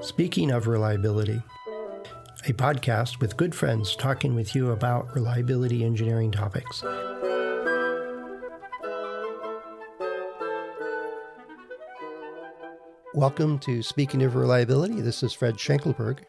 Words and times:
Speaking 0.00 0.50
of 0.50 0.66
reliability, 0.66 1.40
a 2.46 2.52
podcast 2.52 3.20
with 3.20 3.36
good 3.36 3.54
friends 3.54 3.94
talking 3.94 4.34
with 4.34 4.54
you 4.54 4.72
about 4.72 5.14
reliability 5.14 5.84
engineering 5.84 6.32
topics. 6.32 6.82
Welcome 13.14 13.58
to 13.60 13.82
Speaking 13.82 14.22
of 14.22 14.34
Reliability. 14.34 15.00
This 15.00 15.22
is 15.22 15.32
Fred 15.32 15.56
Schenkelberg. 15.56 16.20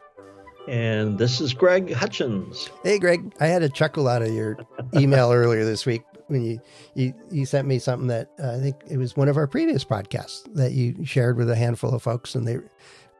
And 0.68 1.18
this 1.18 1.40
is 1.40 1.52
Greg 1.52 1.92
Hutchins. 1.92 2.70
Hey, 2.82 2.98
Greg. 2.98 3.34
I 3.40 3.46
had 3.46 3.62
a 3.62 3.68
chuckle 3.68 4.06
out 4.06 4.22
of 4.22 4.32
your 4.32 4.56
email 4.94 5.32
earlier 5.32 5.64
this 5.64 5.84
week 5.84 6.02
when 6.28 6.42
you, 6.42 6.60
you, 6.94 7.14
you 7.30 7.46
sent 7.46 7.68
me 7.68 7.78
something 7.78 8.08
that 8.08 8.30
uh, 8.42 8.52
I 8.52 8.60
think 8.60 8.76
it 8.88 8.96
was 8.96 9.16
one 9.16 9.28
of 9.28 9.36
our 9.36 9.46
previous 9.46 9.84
podcasts 9.84 10.42
that 10.54 10.72
you 10.72 11.04
shared 11.04 11.36
with 11.36 11.50
a 11.50 11.56
handful 11.56 11.94
of 11.94 12.02
folks, 12.02 12.34
and 12.34 12.46
they 12.46 12.58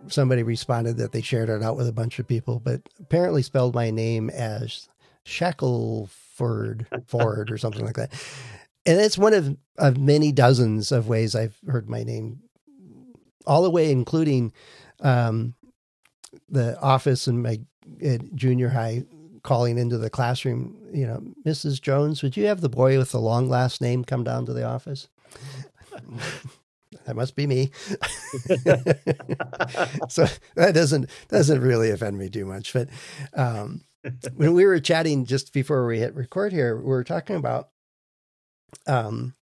somebody 0.09 0.43
responded 0.43 0.97
that 0.99 1.13
they 1.13 1.23
shared 1.23 1.49
it 1.49 1.63
out 1.63 1.77
with 1.77 1.89
a 1.89 1.93
bunch 1.93 2.19
of 2.19 2.29
people, 2.29 2.61
but 2.61 2.83
apparently 3.01 3.43
spelled 3.43 3.75
my 3.75 3.91
name 3.91 4.31
as 4.31 4.89
Shackleford 5.27 6.87
Ford 7.07 7.51
or 7.51 7.59
something 7.59 7.85
like 7.85 7.97
that. 7.97 8.13
And 8.87 9.01
it's 9.01 9.17
one 9.17 9.33
of, 9.33 9.57
of 9.79 9.97
many 9.97 10.31
dozens 10.31 10.93
of 10.93 11.09
ways 11.09 11.35
I've 11.35 11.57
heard 11.67 11.89
my 11.89 12.03
name, 12.03 12.41
all 13.47 13.63
the 13.63 13.71
way 13.71 13.91
including 13.91 14.53
um, 15.01 15.55
the 16.49 16.79
office 16.81 17.27
in 17.27 17.41
my 17.43 17.61
junior 18.35 18.69
high 18.69 19.05
calling 19.45 19.79
into 19.79 19.99
the 19.99 20.11
classroom, 20.11 20.77
you 20.93 21.07
know, 21.07 21.23
Mrs. 21.47 21.81
Jones, 21.81 22.23
would 22.23 22.37
you 22.37 22.47
have 22.47 22.63
the 22.63 22.69
boy 22.69 22.99
with 22.99 23.13
the 23.13 23.21
long 23.21 23.49
last 23.49 23.81
name 23.81 24.05
come 24.05 24.25
down 24.25 24.47
to 24.47 24.53
the 24.53 24.65
office? 24.65 25.07
that 27.05 27.15
must 27.15 27.37
be 27.37 27.47
me. 27.47 27.71
so 30.09 30.27
that 30.57 30.75
doesn't 30.75 31.11
doesn't 31.29 31.61
really 31.61 31.91
offend 31.91 32.19
me 32.19 32.29
too 32.29 32.47
much. 32.47 32.73
But 32.73 32.89
um, 33.35 33.83
when 34.35 34.55
we 34.55 34.65
were 34.65 34.81
chatting 34.81 35.27
just 35.27 35.53
before 35.53 35.87
we 35.87 35.99
hit 35.99 36.15
record 36.15 36.53
here, 36.53 36.77
we 36.77 36.85
were 36.85 37.05
talking 37.05 37.37
about 37.37 37.69
um, 38.87 39.35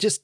just 0.00 0.22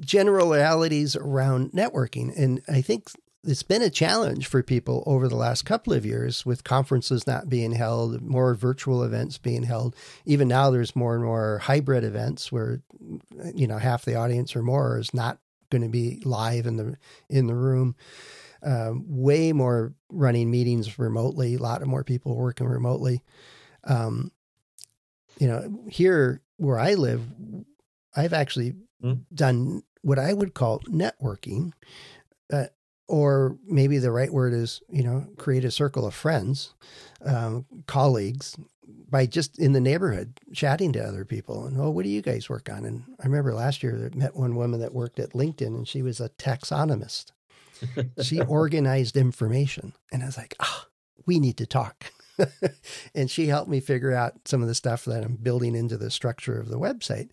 generalities 0.00 1.16
around 1.16 1.72
networking, 1.72 2.32
and 2.36 2.62
I 2.66 2.80
think 2.80 3.10
it's 3.46 3.62
been 3.62 3.82
a 3.82 3.90
challenge 3.90 4.46
for 4.46 4.62
people 4.62 5.02
over 5.06 5.28
the 5.28 5.36
last 5.36 5.64
couple 5.64 5.92
of 5.92 6.04
years 6.04 6.44
with 6.44 6.64
conferences 6.64 7.26
not 7.26 7.48
being 7.48 7.72
held, 7.72 8.20
more 8.20 8.54
virtual 8.54 9.02
events 9.02 9.38
being 9.38 9.62
held. 9.62 9.94
Even 10.24 10.48
now, 10.48 10.70
there's 10.70 10.96
more 10.96 11.14
and 11.14 11.24
more 11.24 11.58
hybrid 11.58 12.04
events 12.04 12.50
where, 12.50 12.82
you 13.54 13.66
know, 13.66 13.78
half 13.78 14.04
the 14.04 14.16
audience 14.16 14.56
or 14.56 14.62
more 14.62 14.98
is 14.98 15.14
not 15.14 15.38
going 15.70 15.82
to 15.82 15.88
be 15.88 16.20
live 16.24 16.66
in 16.66 16.76
the 16.76 16.96
in 17.28 17.46
the 17.46 17.54
room. 17.54 17.94
Um, 18.62 19.04
way 19.06 19.52
more 19.52 19.94
running 20.10 20.50
meetings 20.50 20.98
remotely. 20.98 21.54
A 21.54 21.58
lot 21.58 21.82
of 21.82 21.88
more 21.88 22.02
people 22.02 22.36
working 22.36 22.66
remotely. 22.66 23.22
Um, 23.84 24.32
you 25.38 25.46
know, 25.46 25.84
here 25.88 26.42
where 26.56 26.78
I 26.78 26.94
live, 26.94 27.22
I've 28.16 28.32
actually 28.32 28.74
mm. 29.02 29.20
done 29.32 29.82
what 30.02 30.18
I 30.18 30.32
would 30.32 30.54
call 30.54 30.80
networking. 30.80 31.72
Uh, 32.52 32.66
or 33.08 33.56
maybe 33.66 33.98
the 33.98 34.10
right 34.10 34.32
word 34.32 34.52
is 34.52 34.80
you 34.88 35.02
know 35.02 35.26
create 35.36 35.64
a 35.64 35.70
circle 35.70 36.06
of 36.06 36.14
friends 36.14 36.74
um, 37.24 37.64
colleagues 37.86 38.56
by 39.08 39.26
just 39.26 39.58
in 39.58 39.72
the 39.72 39.80
neighborhood 39.80 40.38
chatting 40.52 40.92
to 40.92 41.04
other 41.04 41.24
people 41.24 41.66
and 41.66 41.80
oh 41.80 41.90
what 41.90 42.04
do 42.04 42.08
you 42.08 42.22
guys 42.22 42.48
work 42.48 42.68
on? 42.70 42.84
And 42.84 43.04
i 43.20 43.24
remember 43.24 43.54
last 43.54 43.82
year 43.82 44.10
i 44.12 44.16
met 44.16 44.36
one 44.36 44.56
woman 44.56 44.80
that 44.80 44.94
worked 44.94 45.18
at 45.18 45.32
linkedin 45.32 45.68
and 45.68 45.88
she 45.88 46.02
was 46.02 46.20
a 46.20 46.30
taxonomist. 46.30 47.32
She 48.22 48.40
organized 48.48 49.16
information 49.16 49.92
and 50.12 50.22
i 50.22 50.26
was 50.26 50.36
like 50.36 50.54
ah 50.60 50.86
oh, 50.86 50.90
we 51.26 51.40
need 51.40 51.56
to 51.58 51.66
talk. 51.66 52.12
And 53.14 53.30
she 53.30 53.46
helped 53.46 53.70
me 53.70 53.80
figure 53.80 54.12
out 54.12 54.34
some 54.44 54.60
of 54.60 54.68
the 54.68 54.74
stuff 54.74 55.06
that 55.06 55.24
i'm 55.24 55.36
building 55.36 55.74
into 55.74 55.96
the 55.96 56.10
structure 56.10 56.60
of 56.60 56.68
the 56.68 56.78
website. 56.78 57.30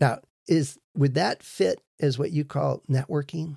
Now 0.00 0.20
is 0.48 0.78
would 0.96 1.14
that 1.14 1.42
fit 1.42 1.80
as 2.00 2.18
what 2.18 2.32
you 2.32 2.44
call 2.44 2.82
networking 2.90 3.56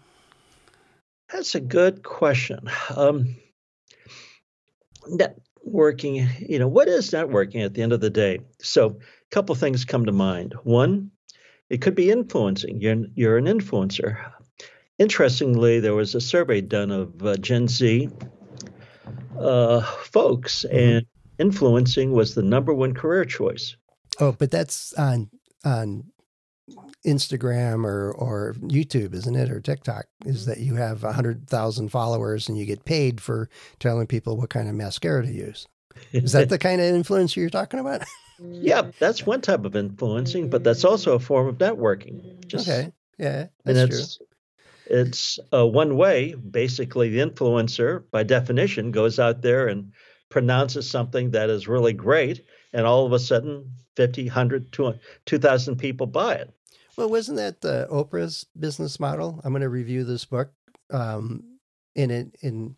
that's 1.31 1.56
a 1.56 1.59
good 1.59 2.03
question. 2.03 2.69
Um, 2.95 3.35
networking, 5.07 6.28
you 6.47 6.59
know, 6.59 6.67
what 6.67 6.88
is 6.88 7.12
networking 7.12 7.63
at 7.63 7.73
the 7.73 7.81
end 7.81 7.94
of 7.94 8.01
the 8.01 8.09
day? 8.09 8.40
So, 8.59 8.88
a 8.88 9.35
couple 9.35 9.56
things 9.56 9.85
come 9.85 10.06
to 10.06 10.12
mind. 10.12 10.53
One, 10.63 11.12
it 11.69 11.81
could 11.81 11.95
be 11.95 12.12
influencing. 12.12 12.81
You're 12.81 13.06
you're 13.16 13.38
an 13.38 13.45
influencer. 13.45 14.31
Interestingly, 14.97 15.79
there 15.79 15.95
was 15.95 16.16
a 16.16 16.22
survey 16.22 16.62
done 16.62 16.91
of 16.91 17.23
uh, 17.23 17.38
Gen 17.38 17.68
Z 17.68 18.09
uh, 19.39 19.81
folks, 19.81 20.66
mm-hmm. 20.68 20.78
and 20.78 21.06
influencing 21.38 22.12
was 22.12 22.35
the 22.35 22.44
number 22.44 22.73
one 22.73 22.94
career 22.94 23.25
choice. 23.25 23.75
Oh, 24.19 24.34
but 24.34 24.51
that's 24.51 24.94
on 24.94 25.29
on 25.63 26.03
Instagram 27.05 27.85
or 27.85 28.11
or 28.11 28.55
YouTube, 28.59 29.13
isn't 29.13 29.35
it, 29.35 29.49
or 29.49 29.61
TikTok, 29.61 30.05
is 30.25 30.41
mm-hmm. 30.41 30.49
that 30.51 30.59
you 30.59 30.75
have 30.75 31.01
hundred 31.01 31.47
thousand 31.47 31.89
followers 31.89 32.49
and 32.49 32.57
you 32.57 32.65
get 32.65 32.85
paid 32.85 33.21
for 33.21 33.49
telling 33.79 34.07
people 34.07 34.37
what 34.37 34.49
kind 34.49 34.67
of 34.67 34.75
mascara 34.75 35.25
to 35.25 35.31
use. 35.31 35.67
Is 36.11 36.33
that 36.33 36.49
the 36.49 36.57
kind 36.59 36.81
of 36.81 36.88
influence 36.88 37.35
you're 37.38 37.49
talking 37.49 37.79
about? 37.79 38.03
yeah, 38.39 38.81
mm-hmm. 38.81 38.91
that's 38.99 39.25
one 39.25 39.41
type 39.41 39.65
of 39.65 39.75
influencing, 39.75 40.49
but 40.49 40.63
that's 40.63 40.79
mm-hmm. 40.79 40.89
also 40.89 41.15
a 41.15 41.19
form 41.19 41.47
of 41.47 41.57
networking. 41.57 42.45
Just, 42.47 42.67
okay, 42.67 42.91
yeah, 43.17 43.47
that's 43.63 43.79
and 43.79 43.93
it's, 43.93 44.17
true. 44.17 44.25
It's 44.89 45.39
uh, 45.53 45.67
one 45.67 45.95
way. 45.95 46.33
Basically, 46.33 47.09
the 47.09 47.19
influencer, 47.19 48.03
by 48.11 48.23
definition, 48.23 48.91
goes 48.91 49.19
out 49.19 49.41
there 49.41 49.67
and 49.67 49.93
pronounces 50.29 50.89
something 50.89 51.31
that 51.31 51.49
is 51.49 51.67
really 51.67 51.93
great, 51.93 52.43
and 52.73 52.85
all 52.85 53.05
of 53.05 53.13
a 53.13 53.19
sudden, 53.19 53.71
50, 53.95 54.25
100, 54.25 54.77
2,000 55.25 55.75
people 55.77 56.07
buy 56.07 56.35
it. 56.35 56.53
Well, 56.99 57.09
wasn't 57.09 57.37
that 57.37 57.61
the 57.61 57.87
Oprah's 57.89 58.45
business 58.59 58.99
model? 58.99 59.39
I'm 59.45 59.53
going 59.53 59.61
to 59.61 59.69
review 59.69 60.03
this 60.03 60.25
book. 60.25 60.51
Um, 60.91 61.59
in 61.95 62.11
it, 62.11 62.35
in 62.41 62.77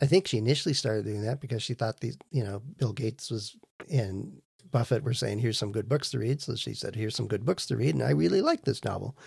I 0.00 0.06
think 0.06 0.28
she 0.28 0.38
initially 0.38 0.72
started 0.72 1.04
doing 1.04 1.22
that 1.22 1.40
because 1.40 1.64
she 1.64 1.74
thought 1.74 1.98
these, 1.98 2.16
you 2.30 2.44
know, 2.44 2.62
Bill 2.76 2.92
Gates 2.92 3.28
was 3.28 3.56
and 3.90 4.40
Buffett 4.70 5.02
were 5.02 5.14
saying, 5.14 5.40
"Here's 5.40 5.58
some 5.58 5.72
good 5.72 5.88
books 5.88 6.12
to 6.12 6.20
read." 6.20 6.40
So 6.40 6.54
she 6.54 6.74
said, 6.74 6.94
"Here's 6.94 7.16
some 7.16 7.26
good 7.26 7.44
books 7.44 7.66
to 7.66 7.76
read," 7.76 7.96
and 7.96 8.04
I 8.04 8.10
really 8.10 8.40
like 8.40 8.64
this 8.64 8.84
novel. 8.84 9.18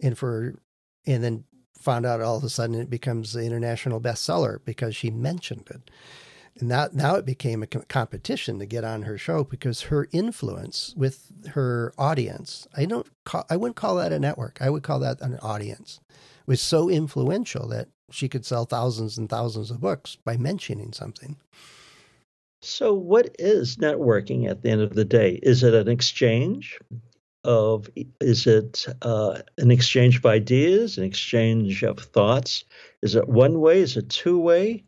And 0.00 0.18
for, 0.18 0.56
and 1.06 1.22
then 1.22 1.44
found 1.78 2.06
out 2.06 2.20
all 2.20 2.38
of 2.38 2.42
a 2.42 2.48
sudden 2.48 2.74
it 2.74 2.90
becomes 2.90 3.36
an 3.36 3.44
international 3.44 4.00
bestseller 4.00 4.58
because 4.64 4.96
she 4.96 5.12
mentioned 5.12 5.68
it. 5.70 5.92
And 6.58 6.68
now, 6.68 6.88
now 6.92 7.16
it 7.16 7.26
became 7.26 7.62
a 7.62 7.66
competition 7.66 8.58
to 8.58 8.66
get 8.66 8.84
on 8.84 9.02
her 9.02 9.18
show 9.18 9.44
because 9.44 9.82
her 9.82 10.08
influence 10.12 10.94
with 10.96 11.30
her 11.48 11.92
audience, 11.98 12.66
I 12.76 12.86
don't 12.86 13.06
call, 13.24 13.44
I 13.50 13.56
wouldn't 13.56 13.76
call 13.76 13.96
that 13.96 14.12
a 14.12 14.18
network. 14.18 14.58
I 14.60 14.70
would 14.70 14.82
call 14.82 15.00
that 15.00 15.20
an 15.20 15.38
audience, 15.42 16.00
was 16.46 16.60
so 16.60 16.88
influential 16.88 17.68
that 17.68 17.88
she 18.10 18.28
could 18.28 18.46
sell 18.46 18.64
thousands 18.64 19.18
and 19.18 19.28
thousands 19.28 19.70
of 19.70 19.80
books 19.80 20.16
by 20.24 20.36
mentioning 20.36 20.92
something. 20.92 21.36
So, 22.62 22.94
what 22.94 23.36
is 23.38 23.76
networking 23.76 24.48
at 24.48 24.62
the 24.62 24.70
end 24.70 24.80
of 24.80 24.94
the 24.94 25.04
day? 25.04 25.38
Is 25.42 25.62
it 25.62 25.74
an 25.74 25.88
exchange 25.88 26.78
of? 27.44 27.88
Is 28.20 28.46
it 28.46 28.86
uh, 29.02 29.42
an 29.58 29.70
exchange 29.70 30.16
of 30.16 30.26
ideas, 30.26 30.96
an 30.96 31.04
exchange 31.04 31.82
of 31.82 31.98
thoughts? 31.98 32.64
Is 33.02 33.14
it 33.14 33.28
one 33.28 33.60
way? 33.60 33.80
Is 33.80 33.96
it 33.96 34.08
two 34.08 34.38
way? 34.38 34.84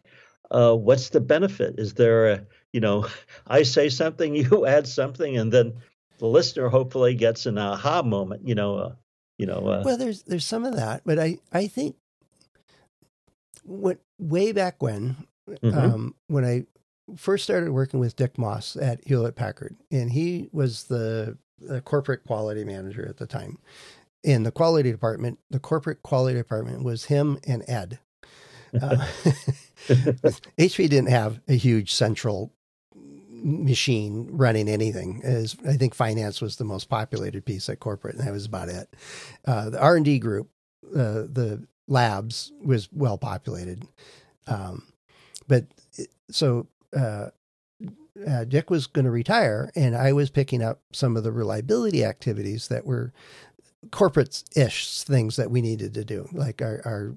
Uh, 0.50 0.74
what's 0.74 1.10
the 1.10 1.20
benefit? 1.20 1.78
Is 1.78 1.94
there 1.94 2.30
a, 2.30 2.46
you 2.72 2.80
know, 2.80 3.06
I 3.46 3.62
say 3.62 3.88
something, 3.88 4.34
you 4.34 4.66
add 4.66 4.86
something, 4.86 5.36
and 5.36 5.52
then 5.52 5.74
the 6.18 6.26
listener 6.26 6.68
hopefully 6.68 7.14
gets 7.14 7.46
an 7.46 7.58
aha 7.58 8.02
moment, 8.02 8.46
you 8.46 8.54
know, 8.54 8.76
uh, 8.76 8.92
you 9.38 9.46
know. 9.46 9.66
Uh, 9.68 9.82
well, 9.84 9.96
there's 9.96 10.22
there's 10.22 10.46
some 10.46 10.64
of 10.64 10.76
that, 10.76 11.02
but 11.04 11.18
I 11.18 11.38
I 11.52 11.66
think 11.66 11.96
what 13.64 13.98
way 14.18 14.52
back 14.52 14.82
when, 14.82 15.16
mm-hmm. 15.48 15.78
um, 15.78 16.14
when 16.26 16.44
I 16.44 16.64
first 17.16 17.44
started 17.44 17.70
working 17.70 18.00
with 18.00 18.16
Dick 18.16 18.38
Moss 18.38 18.76
at 18.76 19.06
Hewlett 19.06 19.36
Packard, 19.36 19.76
and 19.90 20.10
he 20.10 20.48
was 20.52 20.84
the, 20.84 21.36
the 21.60 21.80
corporate 21.80 22.24
quality 22.24 22.64
manager 22.64 23.06
at 23.08 23.18
the 23.18 23.26
time. 23.26 23.58
In 24.24 24.42
the 24.42 24.50
quality 24.50 24.90
department, 24.90 25.38
the 25.50 25.60
corporate 25.60 26.02
quality 26.02 26.36
department 26.36 26.82
was 26.82 27.04
him 27.04 27.38
and 27.46 27.64
Ed. 27.68 27.98
Uh, 28.74 28.96
HP 30.58 30.88
didn't 30.88 31.08
have 31.08 31.40
a 31.48 31.54
huge 31.54 31.92
central 31.92 32.52
machine 33.42 34.28
running 34.30 34.68
anything. 34.68 35.20
As 35.24 35.56
I 35.66 35.74
think 35.74 35.94
finance 35.94 36.40
was 36.40 36.56
the 36.56 36.64
most 36.64 36.88
populated 36.88 37.44
piece 37.44 37.68
at 37.68 37.80
corporate, 37.80 38.16
and 38.16 38.26
that 38.26 38.32
was 38.32 38.46
about 38.46 38.68
it. 38.68 38.94
Uh, 39.44 39.70
the 39.70 39.80
R 39.80 39.96
and 39.96 40.04
D 40.04 40.18
group, 40.18 40.48
uh, 40.94 41.24
the 41.30 41.66
labs, 41.86 42.52
was 42.62 42.88
well 42.92 43.18
populated, 43.18 43.84
um, 44.46 44.84
but 45.46 45.66
so 46.30 46.66
uh, 46.96 47.28
uh 48.26 48.44
Dick 48.44 48.70
was 48.70 48.86
going 48.86 49.04
to 49.04 49.10
retire, 49.10 49.70
and 49.74 49.96
I 49.96 50.12
was 50.12 50.30
picking 50.30 50.62
up 50.62 50.80
some 50.92 51.16
of 51.16 51.24
the 51.24 51.32
reliability 51.32 52.04
activities 52.04 52.68
that 52.68 52.84
were 52.84 53.12
corporate 53.90 54.42
ish 54.56 55.02
things 55.02 55.36
that 55.36 55.50
we 55.50 55.62
needed 55.62 55.94
to 55.94 56.04
do, 56.04 56.28
like 56.32 56.60
our, 56.60 56.82
our 56.84 57.14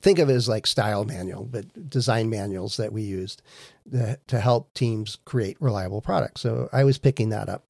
think 0.00 0.18
of 0.18 0.30
it 0.30 0.34
as 0.34 0.48
like 0.48 0.66
style 0.66 1.04
manual, 1.04 1.44
but 1.44 1.90
design 1.90 2.30
manuals 2.30 2.76
that 2.76 2.92
we 2.92 3.02
used 3.02 3.42
to, 3.90 4.18
to 4.26 4.40
help 4.40 4.72
teams 4.74 5.18
create 5.24 5.56
reliable 5.60 6.00
products. 6.00 6.40
So 6.40 6.68
I 6.72 6.84
was 6.84 6.98
picking 6.98 7.30
that 7.30 7.48
up. 7.48 7.64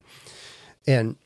And 0.85 1.17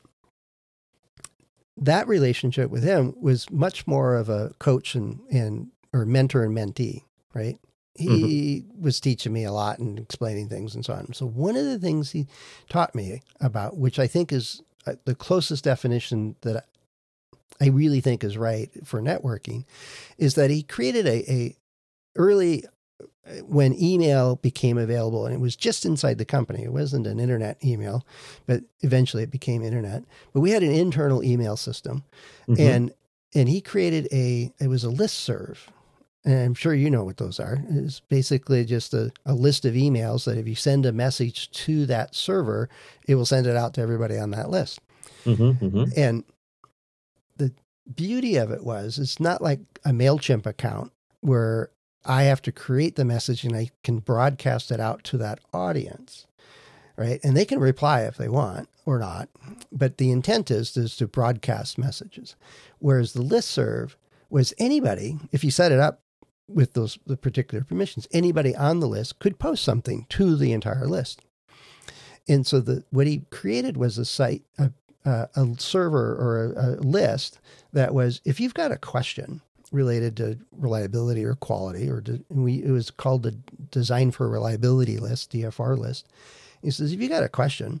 that 1.76 2.08
relationship 2.08 2.70
with 2.70 2.82
him 2.82 3.14
was 3.20 3.50
much 3.50 3.86
more 3.86 4.16
of 4.16 4.28
a 4.28 4.54
coach 4.58 4.94
and, 4.94 5.20
and 5.30 5.68
or 5.92 6.04
mentor 6.04 6.44
and 6.44 6.56
mentee, 6.56 7.04
right? 7.34 7.58
He 7.94 8.64
mm-hmm. 8.66 8.82
was 8.82 9.00
teaching 9.00 9.32
me 9.32 9.44
a 9.44 9.52
lot 9.52 9.78
and 9.78 9.98
explaining 9.98 10.48
things 10.48 10.74
and 10.74 10.84
so 10.84 10.94
on. 10.94 11.12
So 11.12 11.26
one 11.26 11.56
of 11.56 11.64
the 11.64 11.78
things 11.78 12.10
he 12.10 12.26
taught 12.68 12.94
me 12.94 13.20
about, 13.40 13.76
which 13.76 13.98
I 13.98 14.06
think 14.06 14.32
is 14.32 14.62
uh, 14.86 14.94
the 15.04 15.14
closest 15.14 15.64
definition 15.64 16.36
that 16.40 16.66
I 17.60 17.68
really 17.68 18.00
think 18.00 18.24
is 18.24 18.36
right 18.36 18.70
for 18.84 19.00
networking, 19.00 19.64
is 20.18 20.34
that 20.34 20.50
he 20.50 20.62
created 20.62 21.06
a, 21.06 21.30
a 21.30 21.56
early 22.16 22.64
when 23.44 23.80
email 23.80 24.36
became 24.36 24.76
available 24.76 25.26
and 25.26 25.34
it 25.34 25.40
was 25.40 25.54
just 25.54 25.84
inside 25.84 26.18
the 26.18 26.24
company. 26.24 26.64
It 26.64 26.72
wasn't 26.72 27.06
an 27.06 27.20
internet 27.20 27.62
email 27.64 28.04
but 28.46 28.62
eventually 28.80 29.22
it 29.22 29.30
became 29.30 29.62
internet. 29.62 30.02
But 30.32 30.40
we 30.40 30.50
had 30.50 30.62
an 30.62 30.72
internal 30.72 31.22
email 31.22 31.56
system 31.56 32.02
mm-hmm. 32.48 32.60
and 32.60 32.92
and 33.34 33.48
he 33.48 33.60
created 33.60 34.08
a 34.12 34.52
it 34.58 34.68
was 34.68 34.84
a 34.84 34.90
list 34.90 35.20
serve 35.20 35.70
and 36.24 36.38
i'm 36.38 36.54
sure 36.54 36.74
you 36.74 36.90
know 36.90 37.04
what 37.04 37.18
those 37.18 37.38
are. 37.38 37.62
It's 37.70 38.00
basically 38.00 38.64
just 38.64 38.92
a, 38.92 39.12
a 39.24 39.34
list 39.34 39.64
of 39.64 39.74
emails 39.74 40.24
that 40.24 40.38
if 40.38 40.48
you 40.48 40.56
send 40.56 40.84
a 40.84 40.92
message 40.92 41.50
to 41.52 41.86
that 41.86 42.16
server 42.16 42.68
it 43.06 43.14
will 43.14 43.26
send 43.26 43.46
it 43.46 43.56
out 43.56 43.74
to 43.74 43.80
everybody 43.80 44.18
on 44.18 44.30
that 44.30 44.50
list. 44.50 44.80
Mm-hmm, 45.24 45.64
mm-hmm. 45.64 45.84
and 45.96 46.24
beauty 47.94 48.36
of 48.36 48.50
it 48.50 48.64
was 48.64 48.98
it's 48.98 49.20
not 49.20 49.42
like 49.42 49.60
a 49.84 49.90
mailchimp 49.90 50.46
account 50.46 50.92
where 51.20 51.70
I 52.04 52.24
have 52.24 52.42
to 52.42 52.52
create 52.52 52.96
the 52.96 53.04
message 53.04 53.44
and 53.44 53.54
I 53.54 53.70
can 53.84 53.98
broadcast 53.98 54.70
it 54.70 54.80
out 54.80 55.04
to 55.04 55.18
that 55.18 55.40
audience, 55.52 56.26
right? 56.96 57.20
And 57.22 57.36
they 57.36 57.44
can 57.44 57.60
reply 57.60 58.02
if 58.02 58.16
they 58.16 58.28
want 58.28 58.68
or 58.84 58.98
not, 58.98 59.28
but 59.70 59.98
the 59.98 60.10
intent 60.10 60.50
is, 60.50 60.76
is 60.76 60.96
to 60.96 61.06
broadcast 61.06 61.78
messages. 61.78 62.34
Whereas 62.80 63.12
the 63.12 63.22
list 63.22 63.50
serve 63.50 63.96
was 64.30 64.52
anybody, 64.58 65.18
if 65.30 65.44
you 65.44 65.50
set 65.50 65.72
it 65.72 65.78
up 65.78 66.00
with 66.48 66.72
those 66.72 66.98
the 67.06 67.16
particular 67.16 67.62
permissions, 67.62 68.08
anybody 68.12 68.54
on 68.56 68.80
the 68.80 68.88
list 68.88 69.18
could 69.18 69.38
post 69.38 69.64
something 69.64 70.06
to 70.08 70.36
the 70.36 70.52
entire 70.52 70.86
list. 70.86 71.20
And 72.28 72.46
so 72.46 72.60
the 72.60 72.84
what 72.90 73.06
he 73.06 73.22
created 73.30 73.76
was 73.76 73.98
a 73.98 74.04
site, 74.04 74.42
a, 74.58 74.72
a, 75.04 75.28
a 75.34 75.54
server 75.58 76.14
or 76.14 76.52
a, 76.52 76.66
a 76.66 76.68
list 76.80 77.40
that 77.72 77.94
was 77.94 78.20
if 78.24 78.40
you've 78.40 78.54
got 78.54 78.72
a 78.72 78.76
question 78.76 79.40
related 79.72 80.16
to 80.18 80.38
reliability 80.52 81.24
or 81.24 81.34
quality, 81.34 81.88
or 81.88 82.00
de, 82.00 82.20
we, 82.28 82.62
it 82.62 82.70
was 82.70 82.90
called 82.90 83.22
the 83.22 83.32
Design 83.70 84.10
for 84.10 84.28
Reliability 84.28 84.98
list, 84.98 85.32
DFR 85.32 85.76
list. 85.78 86.06
He 86.62 86.70
says, 86.70 86.92
if 86.92 87.00
you 87.00 87.08
got 87.08 87.24
a 87.24 87.28
question, 87.28 87.80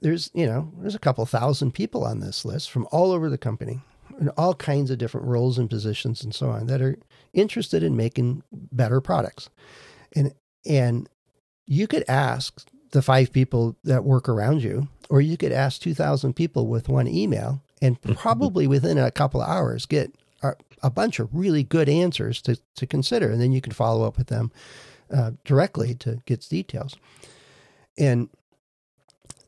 there's 0.00 0.30
you 0.32 0.46
know 0.46 0.72
there's 0.78 0.94
a 0.94 1.00
couple 1.00 1.26
thousand 1.26 1.72
people 1.72 2.04
on 2.04 2.20
this 2.20 2.44
list 2.44 2.70
from 2.70 2.88
all 2.90 3.12
over 3.12 3.28
the 3.28 3.36
company, 3.36 3.80
in 4.18 4.30
all 4.30 4.54
kinds 4.54 4.90
of 4.90 4.98
different 4.98 5.26
roles 5.26 5.58
and 5.58 5.68
positions 5.68 6.24
and 6.24 6.34
so 6.34 6.50
on 6.50 6.66
that 6.68 6.80
are 6.80 6.98
interested 7.34 7.82
in 7.82 7.96
making 7.96 8.42
better 8.52 9.00
products, 9.00 9.50
and 10.14 10.32
and 10.64 11.08
you 11.66 11.86
could 11.86 12.04
ask 12.08 12.66
the 12.92 13.02
five 13.02 13.32
people 13.32 13.76
that 13.84 14.04
work 14.04 14.28
around 14.28 14.62
you, 14.62 14.88
or 15.10 15.20
you 15.20 15.36
could 15.36 15.52
ask 15.52 15.80
two 15.82 15.94
thousand 15.94 16.34
people 16.34 16.66
with 16.66 16.88
one 16.88 17.06
email, 17.06 17.62
and 17.82 18.00
probably 18.16 18.66
within 18.66 18.96
a 18.96 19.10
couple 19.10 19.42
of 19.42 19.48
hours 19.48 19.84
get 19.84 20.14
a 20.82 20.90
bunch 20.90 21.18
of 21.18 21.28
really 21.32 21.62
good 21.62 21.88
answers 21.88 22.40
to, 22.42 22.58
to 22.76 22.86
consider. 22.86 23.30
And 23.30 23.40
then 23.40 23.52
you 23.52 23.60
can 23.60 23.72
follow 23.72 24.06
up 24.06 24.16
with 24.16 24.28
them 24.28 24.50
uh, 25.12 25.32
directly 25.44 25.94
to 25.96 26.20
get 26.26 26.46
details. 26.48 26.96
And 27.98 28.28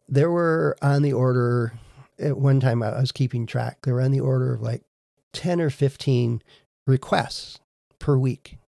there 0.08 0.30
were 0.30 0.76
on 0.82 1.02
the 1.02 1.12
order, 1.12 1.72
at 2.18 2.36
one 2.36 2.60
time 2.60 2.82
I 2.82 3.00
was 3.00 3.12
keeping 3.12 3.46
track, 3.46 3.78
there 3.82 3.94
were 3.94 4.02
on 4.02 4.10
the 4.10 4.20
order 4.20 4.54
of 4.54 4.60
like 4.60 4.82
10 5.32 5.60
or 5.60 5.70
15 5.70 6.42
requests 6.86 7.58
per 7.98 8.16
week. 8.16 8.58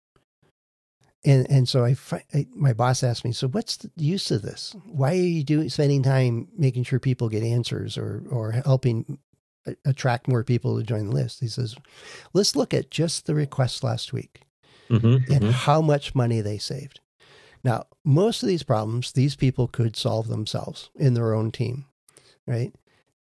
And 1.25 1.51
and 1.51 1.69
so 1.69 1.85
I, 1.85 1.97
I, 2.35 2.47
my 2.55 2.73
boss 2.73 3.03
asked 3.03 3.25
me, 3.25 3.33
so 3.33 3.49
what's 3.49 3.79
the 3.79 3.91
use 3.97 4.31
of 4.31 4.43
this? 4.43 4.77
Why 4.85 5.13
are 5.13 5.15
you 5.15 5.43
doing 5.43 5.71
spending 5.71 6.03
time 6.03 6.49
making 6.57 6.85
sure 6.85 6.99
people 6.99 7.29
get 7.29 7.43
answers 7.43 7.97
or 7.97 8.23
or 8.31 8.53
helping 8.53 9.19
attract 9.85 10.29
more 10.29 10.45
people 10.45 10.77
to 10.77 10.85
join 10.85 11.09
the 11.09 11.15
list. 11.15 11.41
He 11.41 11.49
says, 11.49 11.77
let's 12.33 12.57
look 12.57 12.75
at 12.75 12.91
just 12.91 13.27
the 13.27 13.35
requests 13.35 13.83
last 13.83 14.13
week 14.13 14.43
mm-hmm, 14.91 15.33
and 15.33 15.43
mm-hmm. 15.43 15.51
how 15.51 15.81
much 15.81 16.15
money 16.15 16.41
they 16.41 16.59
saved. 16.59 17.01
Now, 17.63 17.87
most 18.05 18.43
of 18.43 18.49
these 18.49 18.63
problems, 18.63 19.13
these 19.13 19.37
people 19.37 19.69
could 19.69 19.97
solve 19.97 20.29
themselves 20.29 20.91
in 20.97 21.15
their 21.15 21.35
own 21.35 21.51
team, 21.51 21.87
right? 22.47 22.75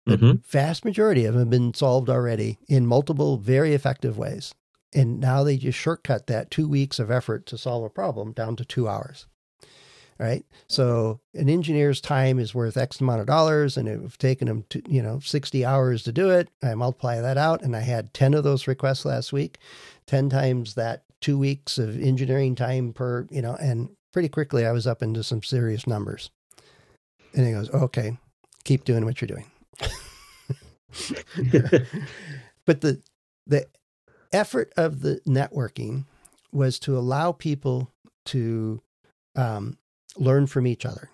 The 0.05 0.16
mm-hmm. 0.16 0.37
vast 0.48 0.84
majority 0.84 1.25
of 1.25 1.34
them 1.34 1.43
have 1.43 1.50
been 1.50 1.75
solved 1.75 2.10
already 2.10 2.58
in 2.66 2.87
multiple, 2.87 3.37
very 3.37 3.72
effective 3.72 4.19
ways. 4.19 4.52
And 4.94 5.21
now 5.21 5.43
they 5.43 5.56
just 5.56 5.79
shortcut 5.79 6.27
that 6.27 6.50
two 6.50 6.69
weeks 6.69 6.99
of 6.99 7.11
effort 7.11 7.47
to 7.47 7.59
solve 7.59 7.85
a 7.85 7.91
problem 7.91 8.33
down 8.33 8.56
to 8.56 8.65
two 8.65 8.89
hours 8.89 9.27
right? 10.23 10.44
So 10.69 11.21
an 11.35 11.49
engineer's 11.49 12.00
time 12.00 12.39
is 12.39 12.55
worth 12.55 12.77
X 12.77 13.00
amount 13.00 13.21
of 13.21 13.27
dollars, 13.27 13.77
and 13.77 13.89
it's 13.89 14.17
taken 14.17 14.47
them 14.47 14.65
to, 14.71 14.81
you 14.89 15.03
know 15.03 15.19
60 15.19 15.65
hours 15.65 16.05
to 16.05 16.12
do 16.12 16.31
it. 16.31 16.49
I 16.62 16.75
multiply 16.75 17.21
that 17.21 17.37
out, 17.37 17.62
and 17.62 17.75
I 17.75 17.81
had 17.81 18.15
10 18.15 18.35
of 18.35 18.44
those 18.44 18.69
requests 18.69 19.05
last 19.05 19.33
week, 19.33 19.59
10 20.06 20.31
times 20.31 20.75
that 20.75 21.03
two 21.21 21.37
weeks 21.37 21.77
of 21.77 22.00
engineering 22.00 22.55
time 22.55 22.93
per, 22.93 23.27
you 23.31 23.43
know, 23.43 23.56
and 23.61 23.89
pretty 24.12 24.29
quickly 24.29 24.65
I 24.65 24.73
was 24.73 24.87
up 24.87 25.03
into 25.03 25.25
some 25.25 25.43
serious 25.43 25.89
numbers. 25.89 26.31
And 27.35 27.47
he 27.47 27.53
goes, 27.53 27.71
"Okay, 27.71 28.19
keep 28.65 28.85
doing 28.85 29.05
what 29.05 29.21
you're 29.21 29.29
doing." 29.29 29.50
but 32.67 32.83
the 32.83 33.03
the 33.47 33.67
effort 34.32 34.73
of 34.76 35.00
the 35.00 35.20
networking 35.26 36.05
was 36.52 36.79
to 36.81 36.96
allow 36.96 37.32
people 37.32 37.90
to 38.26 38.82
um, 39.37 39.79
learn 40.17 40.46
from 40.46 40.67
each 40.67 40.84
other. 40.84 41.11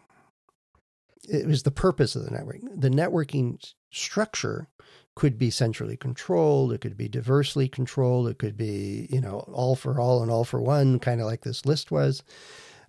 It 1.29 1.47
was 1.47 1.63
the 1.63 1.71
purpose 1.71 2.17
of 2.17 2.25
the 2.25 2.31
network. 2.31 2.61
The 2.75 2.91
networking 2.91 3.63
structure 3.91 4.69
could 5.15 5.39
be 5.39 5.51
centrally 5.51 5.97
controlled. 5.97 6.73
It 6.73 6.81
could 6.81 6.97
be 6.97 7.09
diversely 7.09 7.69
controlled. 7.69 8.29
It 8.29 8.39
could 8.39 8.57
be, 8.57 9.09
you 9.11 9.21
know, 9.21 9.41
all 9.53 9.77
for 9.77 10.01
all 10.01 10.23
and 10.23 10.31
all 10.31 10.45
for 10.45 10.61
one, 10.61 10.99
kind 10.99 11.21
of 11.21 11.27
like 11.27 11.43
this 11.43 11.67
list 11.67 11.91
was. 11.91 12.23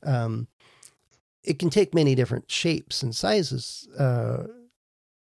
Um, 0.04 0.48
it 1.44 1.58
can 1.60 1.70
take 1.70 1.94
many 1.94 2.16
different 2.16 2.52
shapes 2.52 3.02
and 3.02 3.16
sizes, 3.16 3.88
uh, 3.98 4.44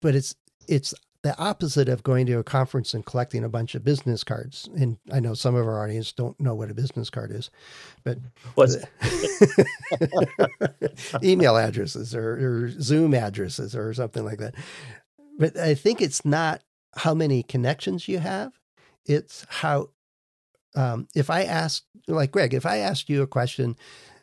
but 0.02 0.14
it's 0.14 0.34
it's 0.66 0.94
the 1.22 1.36
opposite 1.36 1.88
of 1.88 2.02
going 2.02 2.26
to 2.26 2.38
a 2.38 2.44
conference 2.44 2.94
and 2.94 3.04
collecting 3.04 3.42
a 3.42 3.48
bunch 3.48 3.74
of 3.74 3.82
business 3.82 4.22
cards. 4.22 4.68
And 4.76 4.98
I 5.12 5.20
know 5.20 5.34
some 5.34 5.56
of 5.56 5.66
our 5.66 5.82
audience 5.82 6.12
don't 6.12 6.38
know 6.38 6.54
what 6.54 6.70
a 6.70 6.74
business 6.74 7.10
card 7.10 7.32
is, 7.32 7.50
but 8.04 8.18
what's 8.54 8.76
email 11.22 11.56
addresses 11.56 12.14
or, 12.14 12.66
or 12.66 12.70
Zoom 12.80 13.14
addresses 13.14 13.74
or 13.74 13.92
something 13.94 14.24
like 14.24 14.38
that. 14.38 14.54
But 15.38 15.56
I 15.56 15.74
think 15.74 16.00
it's 16.00 16.24
not 16.24 16.62
how 16.94 17.14
many 17.14 17.42
connections 17.42 18.08
you 18.08 18.18
have; 18.18 18.52
it's 19.04 19.44
how. 19.48 19.90
Um, 20.76 21.08
if 21.14 21.30
I 21.30 21.44
ask, 21.44 21.82
like 22.06 22.30
Greg, 22.30 22.54
if 22.54 22.66
I 22.66 22.78
ask 22.78 23.08
you 23.08 23.22
a 23.22 23.26
question, 23.26 23.76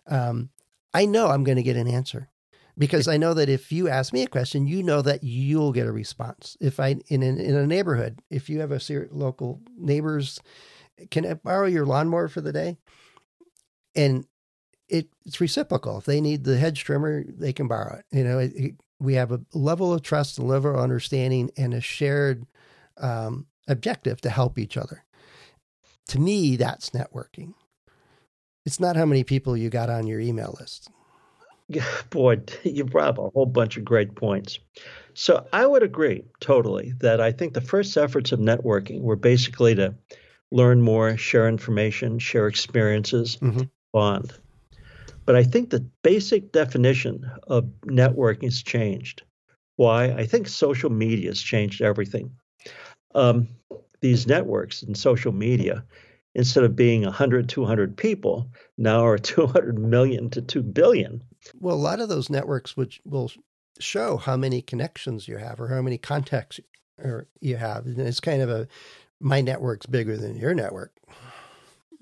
um, 0.08 0.50
I 0.94 1.06
know 1.06 1.28
I'm 1.28 1.44
going 1.44 1.58
to 1.58 1.64
get 1.64 1.76
an 1.76 1.88
answer 1.88 2.30
because 2.78 3.08
I 3.08 3.18
know 3.18 3.34
that 3.34 3.50
if 3.50 3.72
you 3.72 3.88
ask 3.88 4.14
me 4.14 4.24
a 4.24 4.28
question, 4.28 4.68
you 4.68 4.84
know 4.84 5.02
that 5.02 5.24
you'll 5.24 5.72
get 5.72 5.88
a 5.88 5.92
response. 5.92 6.58
If 6.60 6.80
I 6.80 6.98
in 7.08 7.24
in, 7.24 7.40
in 7.40 7.56
a 7.56 7.68
neighborhood, 7.68 8.20
if 8.30 8.50
you 8.50 8.60
have 8.60 8.72
a 8.72 9.08
local 9.12 9.62
neighbors, 9.78 10.40
can 11.12 11.26
I 11.26 11.36
borrow 11.36 11.68
your 11.68 11.86
lawnmower 11.86 12.28
for 12.28 12.42
the 12.42 12.54
day? 12.54 12.78
And 13.96 14.26
it, 14.90 15.10
it's 15.26 15.42
reciprocal. 15.42 15.98
If 15.98 16.06
they 16.06 16.22
need 16.22 16.44
the 16.44 16.58
hedge 16.58 16.84
trimmer, 16.84 17.24
they 17.28 17.54
can 17.54 17.68
borrow 17.68 17.98
it. 17.98 18.06
You 18.12 18.24
know, 18.24 18.40
it, 18.40 18.52
it, 18.56 18.76
we 19.00 19.16
have 19.16 19.32
a 19.32 19.42
level 19.54 19.94
of 19.94 20.02
trust, 20.02 20.38
a 20.38 20.44
level 20.44 20.72
of 20.72 20.80
understanding, 20.80 21.50
and 21.58 21.74
a 21.74 21.82
shared 21.82 22.46
um, 22.98 23.48
objective 23.68 24.22
to 24.22 24.30
help 24.30 24.58
each 24.58 24.78
other. 24.78 25.04
To 26.10 26.20
me, 26.20 26.56
that's 26.56 26.92
networking. 26.92 27.54
It's 28.66 28.80
not 28.80 28.96
how 28.96 29.06
many 29.06 29.24
people 29.24 29.58
you 29.58 29.70
got 29.70 29.90
on 29.90 30.08
your 30.08 30.20
email 30.20 30.56
list. 30.60 30.90
boy, 32.10 32.42
you 32.64 32.86
brought 32.86 33.10
up 33.10 33.18
a 33.18 33.30
whole 33.30 33.46
bunch 33.46 33.78
of 33.78 33.86
great 33.86 34.16
points. 34.16 34.60
So 35.14 35.48
I 35.54 35.66
would 35.66 35.84
agree 35.84 36.24
totally 36.42 36.94
that 37.00 37.22
I 37.22 37.32
think 37.32 37.54
the 37.54 37.62
first 37.62 37.96
efforts 37.98 38.32
of 38.32 38.40
networking 38.40 39.02
were 39.02 39.16
basically 39.16 39.76
to 39.76 39.96
learn 40.52 40.82
more, 40.82 41.18
share 41.18 41.48
information, 41.48 42.20
share 42.20 42.48
experiences, 42.48 43.38
mm-hmm. 43.38 43.64
bond. 43.94 44.34
But 45.26 45.36
I 45.36 45.44
think 45.44 45.70
the 45.70 45.86
basic 46.04 46.52
definition 46.52 47.30
of 47.48 47.66
networking 47.86 48.44
has 48.44 48.62
changed. 48.62 49.24
Why? 49.78 50.06
I 50.12 50.26
think 50.26 50.48
social 50.48 50.90
media 50.92 51.30
has 51.30 51.42
changed 51.42 51.82
everything. 51.82 52.32
um, 53.16 53.48
these 54.02 54.28
networks 54.28 54.84
and 54.84 54.96
social 54.96 55.32
media, 55.32 55.84
instead 56.36 56.64
of 56.64 56.76
being 56.76 57.04
100, 57.04 57.50
200 57.50 57.98
people, 57.98 58.52
now 58.78 59.04
are 59.06 59.18
200 59.36 59.80
million 59.80 60.30
to 60.32 60.42
2 60.42 60.62
billion. 60.62 61.24
Well, 61.60 61.76
a 61.76 61.78
lot 61.78 62.00
of 62.00 62.10
those 62.10 62.30
networks 62.30 62.76
would, 62.78 62.96
will 63.06 63.32
show 63.80 64.18
how 64.18 64.38
many 64.38 64.62
connections 64.62 65.28
you 65.28 65.38
have 65.38 65.60
or 65.60 65.68
how 65.68 65.82
many 65.82 65.98
contacts 65.98 66.60
or 66.98 67.28
you 67.42 67.58
have. 67.58 67.86
And 67.86 68.00
it's 68.00 68.20
kind 68.20 68.42
of 68.42 68.50
a 68.50 68.68
my 69.20 69.42
network's 69.42 69.86
bigger 69.86 70.18
than 70.18 70.36
your 70.36 70.54
network 70.54 70.92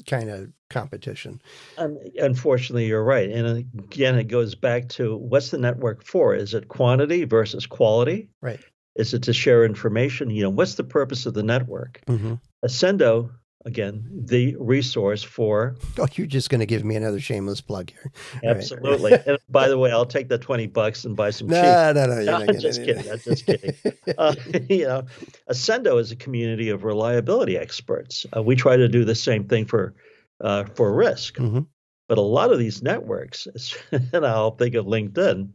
kind 0.08 0.30
of 0.30 0.52
competition. 0.70 1.42
Um, 1.78 1.98
unfortunately, 2.18 2.88
you're 2.88 3.04
right. 3.04 3.30
And 3.30 3.48
again, 3.80 4.18
it 4.18 4.26
goes 4.26 4.56
back 4.56 4.90
to 4.90 5.16
what's 5.16 5.52
the 5.52 5.58
network 5.58 6.04
for? 6.04 6.36
Is 6.36 6.54
it 6.54 6.68
quantity 6.68 7.26
versus 7.26 7.66
quality? 7.66 8.30
Right. 8.42 8.60
Is 8.96 9.14
it 9.14 9.24
to 9.24 9.34
share 9.34 9.66
information? 9.66 10.30
You 10.30 10.44
know, 10.44 10.50
what's 10.50 10.76
the 10.76 10.84
purpose 10.84 11.26
of 11.26 11.34
the 11.34 11.44
network? 11.44 12.02
Mm-hmm. 12.08 12.36
Accendo 12.66 13.32
again, 13.66 14.04
the 14.12 14.56
resource 14.60 15.24
for. 15.24 15.76
Oh, 15.98 16.08
you're 16.14 16.28
just 16.28 16.50
going 16.50 16.60
to 16.60 16.66
give 16.66 16.84
me 16.84 16.96
another 16.96 17.20
shameless 17.20 17.62
plug 17.62 17.92
here. 17.92 18.12
Absolutely. 18.44 19.12
Right. 19.12 19.24
and 19.28 19.38
by 19.50 19.68
the 19.68 19.78
way, 19.78 19.92
I'll 19.92 20.06
take 20.06 20.30
the 20.30 20.38
20 20.38 20.68
bucks 20.68 21.06
and 21.06 21.16
buy 21.16 21.30
some 21.30 21.48
no, 21.48 21.56
cheap. 21.56 21.96
No, 21.96 22.06
no, 22.06 22.24
no. 22.24 22.36
I'm 22.36 22.60
just 22.60 22.84
kidding. 22.84 23.10
I'm 23.10 23.20
just 23.20 23.46
kidding. 23.46 23.76
Uh, 24.18 24.36
you 24.70 24.86
know, 24.86 25.04
Accendo 25.50 26.00
is 26.00 26.12
a 26.12 26.16
community 26.16 26.70
of 26.70 26.84
reliability 26.84 27.58
experts. 27.58 28.26
Uh, 28.36 28.44
we 28.44 28.56
try 28.56 28.76
to 28.76 28.88
do 28.88 29.06
the 29.06 29.16
same 29.16 29.48
thing 29.48 29.66
for 29.66 29.94
uh, 30.42 30.66
for 30.76 30.94
risk. 30.94 31.36
Mm-hmm. 31.36 31.62
But 32.10 32.18
a 32.18 32.22
lot 32.22 32.52
of 32.52 32.60
these 32.60 32.84
networks, 32.84 33.48
and 33.92 34.26
I'll 34.26 34.52
think 34.52 34.76
of 34.76 34.86
LinkedIn, 34.86 35.50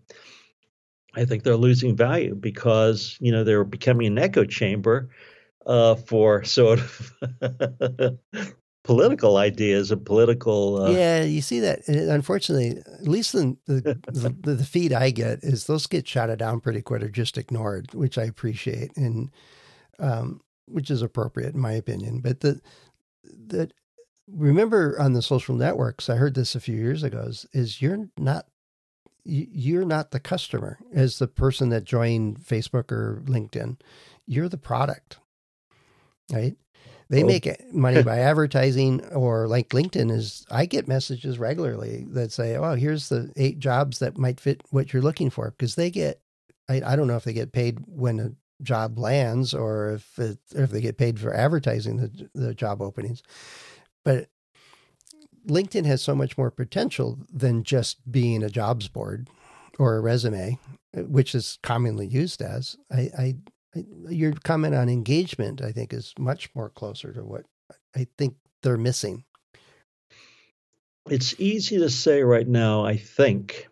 I 1.14 1.24
think 1.26 1.42
they're 1.42 1.56
losing 1.56 1.94
value 1.94 2.34
because 2.34 3.18
you 3.20 3.30
know 3.30 3.44
they're 3.44 3.64
becoming 3.64 4.06
an 4.06 4.18
echo 4.18 4.44
chamber 4.44 5.10
uh, 5.66 5.94
for 5.96 6.44
sort 6.44 6.80
of 6.80 7.12
political 8.84 9.36
ideas 9.36 9.90
and 9.90 10.04
political. 10.04 10.82
Uh, 10.82 10.90
yeah, 10.90 11.22
you 11.22 11.42
see 11.42 11.60
that. 11.60 11.86
Unfortunately, 11.88 12.78
at 12.78 13.06
least 13.06 13.34
in 13.34 13.58
the, 13.66 14.00
the, 14.06 14.54
the 14.54 14.64
feed 14.64 14.92
I 14.92 15.10
get 15.10 15.40
is 15.42 15.66
those 15.66 15.86
get 15.86 16.08
shouted 16.08 16.38
down 16.38 16.60
pretty 16.60 16.82
quick 16.82 17.02
or 17.02 17.08
just 17.08 17.36
ignored, 17.38 17.92
which 17.94 18.16
I 18.16 18.24
appreciate 18.24 18.96
and 18.96 19.30
um, 19.98 20.40
which 20.66 20.90
is 20.90 21.02
appropriate 21.02 21.54
in 21.54 21.60
my 21.60 21.72
opinion. 21.72 22.20
But 22.20 22.40
the 22.40 22.60
the 23.24 23.70
remember 24.26 24.98
on 24.98 25.12
the 25.12 25.22
social 25.22 25.54
networks, 25.54 26.08
I 26.08 26.16
heard 26.16 26.34
this 26.34 26.54
a 26.54 26.60
few 26.60 26.76
years 26.76 27.02
ago. 27.02 27.20
Is, 27.26 27.46
is 27.52 27.82
you're 27.82 28.08
not 28.16 28.46
you're 29.24 29.84
not 29.84 30.10
the 30.10 30.20
customer 30.20 30.78
as 30.94 31.18
the 31.18 31.28
person 31.28 31.68
that 31.68 31.84
joined 31.84 32.40
Facebook 32.40 32.90
or 32.90 33.22
LinkedIn. 33.26 33.78
You're 34.26 34.48
the 34.48 34.56
product 34.56 35.18
right? 36.32 36.56
They 37.10 37.22
oh. 37.22 37.26
make 37.26 37.72
money 37.72 38.02
by 38.02 38.18
advertising, 38.18 39.04
or 39.12 39.48
like 39.48 39.70
LinkedIn 39.70 40.10
is. 40.10 40.44
I 40.50 40.66
get 40.66 40.88
messages 40.88 41.38
regularly 41.38 42.06
that 42.10 42.32
say, 42.32 42.56
"Oh, 42.56 42.74
here's 42.74 43.08
the 43.08 43.32
eight 43.36 43.58
jobs 43.58 43.98
that 44.00 44.18
might 44.18 44.40
fit 44.40 44.62
what 44.70 44.92
you're 44.92 45.02
looking 45.02 45.30
for," 45.30 45.50
because 45.50 45.74
they 45.74 45.90
get. 45.90 46.20
I, 46.68 46.82
I 46.84 46.96
don't 46.96 47.06
know 47.06 47.16
if 47.16 47.24
they 47.24 47.32
get 47.32 47.52
paid 47.52 47.78
when 47.86 48.20
a 48.20 48.32
job 48.62 48.98
lands 48.98 49.54
or 49.54 49.94
if 49.94 50.18
it, 50.18 50.38
if 50.54 50.70
they 50.70 50.82
get 50.82 50.98
paid 50.98 51.18
for 51.18 51.32
advertising 51.34 51.96
the 51.96 52.28
the 52.34 52.54
job 52.54 52.82
openings, 52.82 53.22
but 54.04 54.28
LinkedIn 55.46 55.86
has 55.86 56.02
so 56.02 56.14
much 56.14 56.36
more 56.36 56.50
potential 56.50 57.18
than 57.32 57.62
just 57.62 58.10
being 58.10 58.42
a 58.42 58.50
jobs 58.50 58.86
board 58.88 59.28
or 59.78 59.96
a 59.96 60.00
resume, 60.00 60.58
which 60.94 61.34
is 61.34 61.58
commonly 61.62 62.06
used 62.06 62.42
as. 62.42 62.76
I, 62.92 63.10
I 63.18 63.36
your 64.08 64.32
comment 64.32 64.74
on 64.74 64.88
engagement, 64.88 65.62
I 65.62 65.72
think, 65.72 65.92
is 65.92 66.14
much 66.18 66.54
more 66.54 66.70
closer 66.70 67.12
to 67.12 67.24
what 67.24 67.44
I 67.96 68.06
think 68.16 68.36
they're 68.62 68.76
missing. 68.76 69.24
It's 71.08 71.38
easy 71.38 71.78
to 71.78 71.88
say 71.90 72.22
right 72.22 72.46
now, 72.46 72.84
I 72.84 72.96
think, 72.96 73.68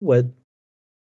what 0.00 0.26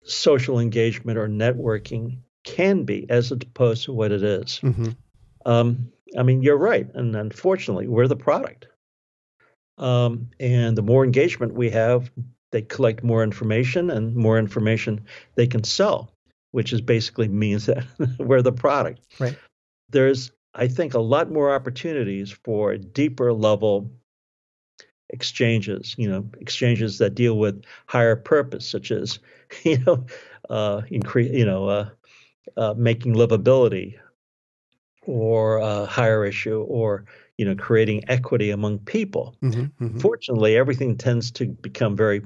social 0.04 0.60
engagement 0.60 1.18
or 1.18 1.28
networking 1.28 2.20
can 2.44 2.84
be 2.84 3.10
as 3.10 3.32
opposed 3.32 3.84
to 3.86 3.94
what 3.94 4.12
it 4.12 4.24
is. 4.24 4.60
Mm-hmm. 4.64 4.90
Um, 5.46 5.92
I 6.18 6.24
mean, 6.24 6.42
you're 6.42 6.58
right. 6.58 6.88
And 6.94 7.16
unfortunately, 7.16 7.88
we're 7.88 8.08
the 8.08 8.16
product. 8.16 8.68
Um, 9.78 10.30
and 10.40 10.78
the 10.78 10.82
more 10.82 11.04
engagement 11.04 11.54
we 11.54 11.70
have, 11.70 12.12
they 12.52 12.62
collect 12.62 13.04
more 13.04 13.24
information, 13.24 13.90
and 13.90 14.16
more 14.16 14.40
information 14.40 15.06
they 15.36 15.48
can 15.48 15.64
sell 15.64 16.12
which 16.52 16.74
is 16.74 16.82
basically 16.82 17.28
means 17.28 17.66
that 17.68 17.86
we're 18.20 18.42
the 18.42 18.52
product. 18.52 19.02
Right. 19.20 19.38
There's, 19.90 20.32
I 20.54 20.68
think, 20.68 20.94
a 20.94 21.00
lot 21.00 21.32
more 21.32 21.54
opportunities 21.54 22.32
for 22.32 22.78
deeper 22.78 23.34
level 23.34 23.92
exchanges. 25.10 25.96
You 25.98 26.10
know, 26.10 26.30
exchanges 26.40 26.98
that 27.00 27.16
deal 27.16 27.38
with 27.38 27.64
higher 27.88 28.16
purpose, 28.16 28.68
such 28.68 28.92
as, 28.92 29.20
you 29.64 29.78
know, 29.80 30.06
uh, 30.50 30.82
increase, 30.90 31.32
you 31.32 31.46
know, 31.46 31.68
uh, 31.68 31.90
uh, 32.58 32.74
making 32.78 33.16
livability, 33.16 33.98
or 35.06 35.58
a 35.58 35.86
higher 35.86 36.26
issue, 36.26 36.62
or 36.64 37.06
you 37.38 37.46
know, 37.46 37.56
creating 37.56 38.04
equity 38.10 38.50
among 38.50 38.80
people. 38.80 39.34
Mm-hmm, 39.42 39.86
mm-hmm. 39.86 40.00
Fortunately, 40.00 40.58
everything 40.58 40.98
tends 40.98 41.32
to 41.32 41.48
become 41.48 41.96
very 41.96 42.22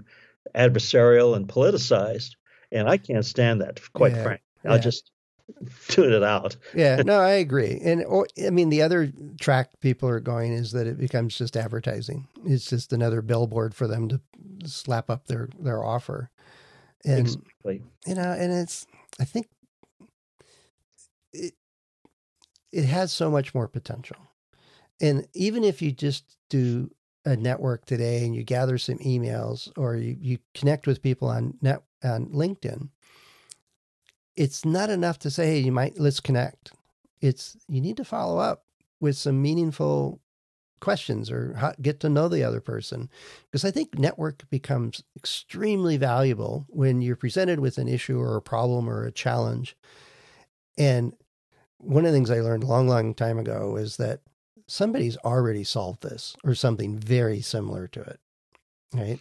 adversarial 0.56 1.36
and 1.36 1.48
politicized 1.48 2.36
and 2.74 2.90
I 2.90 2.98
can't 2.98 3.26
stand 3.26 3.62
that. 3.62 3.80
Quite 3.94 4.14
yeah, 4.14 4.24
frank, 4.24 4.42
I'll 4.66 4.80
just 4.80 5.12
tune 5.88 6.12
it 6.12 6.24
out. 6.24 6.56
yeah, 6.74 7.02
no, 7.06 7.20
I 7.20 7.34
agree. 7.34 7.80
And 7.84 8.04
or, 8.04 8.28
I 8.46 8.50
mean, 8.50 8.70
the 8.70 8.82
other 8.82 9.12
track 9.40 9.70
people 9.80 10.10
are 10.10 10.20
going 10.20 10.52
is 10.52 10.72
that 10.72 10.88
it 10.88 10.98
becomes 10.98 11.38
just 11.38 11.56
advertising. 11.56 12.28
It's 12.46 12.70
just 12.70 12.92
another 12.92 13.22
billboard 13.22 13.76
for 13.76 13.88
them 13.88 14.10
to 14.10 14.22
slap 14.66 15.10
up 15.10 15.28
their 15.28 15.50
their 15.60 15.84
offer. 15.84 16.30
And 17.06 17.20
exactly. 17.20 17.82
you 18.06 18.16
know, 18.16 18.32
and 18.32 18.52
it's 18.52 18.88
I 19.20 19.26
think 19.26 19.48
it 21.32 21.54
it 22.72 22.86
has 22.86 23.14
so 23.14 23.30
much 23.30 23.54
more 23.54 23.68
potential. 23.68 24.18
And 25.02 25.28
even 25.34 25.64
if 25.64 25.82
you 25.82 25.92
just 25.92 26.38
do 26.50 26.90
a 27.26 27.36
network 27.36 27.86
today 27.86 28.26
and 28.26 28.36
you 28.36 28.44
gather 28.44 28.78
some 28.78 28.98
emails 29.00 29.72
or 29.78 29.96
you, 29.96 30.18
you 30.20 30.38
connect 30.54 30.88
with 30.88 31.02
people 31.02 31.28
on 31.28 31.58
net 31.62 31.84
on 32.04 32.28
LinkedIn, 32.28 32.90
it's 34.36 34.66
not 34.66 34.90
enough 34.90 35.20
to 35.20 35.32
say, 35.32 35.48
hey, 35.48 35.60
you 35.60 35.72
might 35.72 36.00
let's 36.00 36.20
connect. 36.20 36.72
It's 37.22 37.56
you 37.68 37.82
need 37.82 37.98
to 37.98 38.06
follow 38.06 38.40
up 38.40 38.66
with 39.00 39.16
some 39.16 39.42
meaningful 39.42 40.20
questions 40.84 41.32
or 41.32 41.54
how, 41.54 41.74
get 41.82 42.02
to 42.02 42.10
know 42.10 42.28
the 42.28 42.44
other 42.44 42.60
person. 42.60 43.10
Because 43.46 43.64
I 43.64 43.72
think 43.72 43.98
network 43.98 44.50
becomes 44.50 45.02
extremely 45.16 45.98
valuable 45.98 46.66
when 46.70 47.02
you're 47.02 47.16
presented 47.16 47.60
with 47.60 47.78
an 47.78 47.88
issue 47.88 48.20
or 48.20 48.36
a 48.36 48.42
problem 48.42 48.90
or 48.90 49.06
a 49.06 49.12
challenge. 49.12 49.78
And 50.78 51.14
one 51.78 52.06
of 52.06 52.12
the 52.12 52.18
things 52.18 52.30
I 52.30 52.42
learned 52.42 52.64
a 52.64 52.68
long, 52.68 52.88
long 52.88 53.14
time 53.14 53.40
ago 53.40 53.78
is 53.78 53.98
that 53.98 54.22
somebody's 54.68 55.18
already 55.18 55.64
solved 55.64 56.04
this 56.04 56.36
or 56.44 56.54
something 56.54 56.98
very 56.98 57.42
similar 57.42 57.88
to 57.88 58.02
it. 58.02 58.20
Right. 58.94 59.20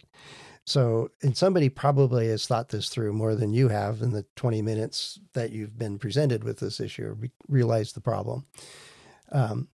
So, 0.65 1.09
and 1.21 1.35
somebody 1.35 1.67
probably 1.67 2.29
has 2.29 2.47
thought 2.47 2.69
this 2.69 2.87
through 2.87 3.13
more 3.13 3.35
than 3.35 3.53
you 3.53 3.67
have 3.67 4.01
in 4.01 4.11
the 4.11 4.25
20 4.35 4.61
minutes 4.61 5.19
that 5.33 5.51
you've 5.51 5.77
been 5.77 5.99
presented 5.99 6.43
with 6.43 6.59
this 6.59 6.79
issue 6.79 7.05
or 7.05 7.17
realized 7.49 7.95
the 7.95 8.01
problem. 8.01 8.45
Um, 9.31 9.67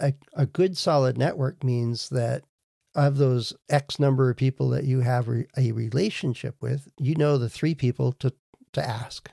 a, 0.00 0.14
a 0.34 0.46
good 0.46 0.76
solid 0.76 1.18
network 1.18 1.64
means 1.64 2.08
that 2.10 2.44
of 2.94 3.18
those 3.18 3.52
X 3.68 3.98
number 3.98 4.30
of 4.30 4.36
people 4.36 4.70
that 4.70 4.84
you 4.84 5.00
have 5.00 5.28
a 5.28 5.72
relationship 5.72 6.56
with, 6.60 6.88
you 6.98 7.14
know 7.16 7.36
the 7.36 7.48
three 7.48 7.74
people 7.74 8.12
to, 8.12 8.32
to 8.72 8.86
ask 8.86 9.30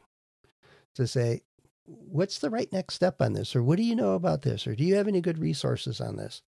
to 0.96 1.08
say, 1.08 1.42
what's 1.86 2.40
the 2.40 2.50
right 2.50 2.72
next 2.72 2.96
step 2.96 3.22
on 3.22 3.34
this? 3.34 3.56
Or 3.56 3.64
what 3.64 3.78
do 3.78 3.84
you 3.84 3.96
know 3.96 4.14
about 4.14 4.42
this? 4.42 4.68
Or 4.68 4.76
do 4.76 4.84
you 4.84 4.96
have 4.96 5.08
any 5.08 5.22
good 5.22 5.40
resources 5.40 6.02
on 6.02 6.18
this? 6.18 6.42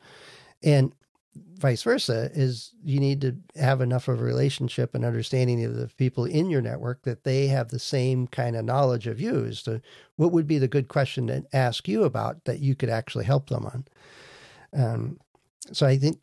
And 0.63 0.93
vice 1.35 1.83
versa 1.83 2.29
is 2.33 2.71
you 2.83 2.99
need 2.99 3.21
to 3.21 3.35
have 3.55 3.81
enough 3.81 4.07
of 4.07 4.19
a 4.19 4.23
relationship 4.23 4.93
and 4.93 5.05
understanding 5.05 5.63
of 5.63 5.75
the 5.75 5.87
people 5.97 6.25
in 6.25 6.49
your 6.49 6.61
network 6.61 7.03
that 7.03 7.23
they 7.23 7.47
have 7.47 7.69
the 7.69 7.79
same 7.79 8.27
kind 8.27 8.55
of 8.55 8.65
knowledge 8.65 9.07
of 9.07 9.19
you 9.19 9.45
as 9.45 9.63
to 9.63 9.81
what 10.15 10.31
would 10.31 10.47
be 10.47 10.57
the 10.57 10.67
good 10.67 10.87
question 10.87 11.27
to 11.27 11.43
ask 11.53 11.87
you 11.87 12.03
about 12.03 12.43
that 12.45 12.59
you 12.59 12.75
could 12.75 12.89
actually 12.89 13.25
help 13.25 13.49
them 13.49 13.65
on. 13.65 13.85
Um, 14.73 15.19
so 15.71 15.85
I 15.85 15.97
think 15.97 16.19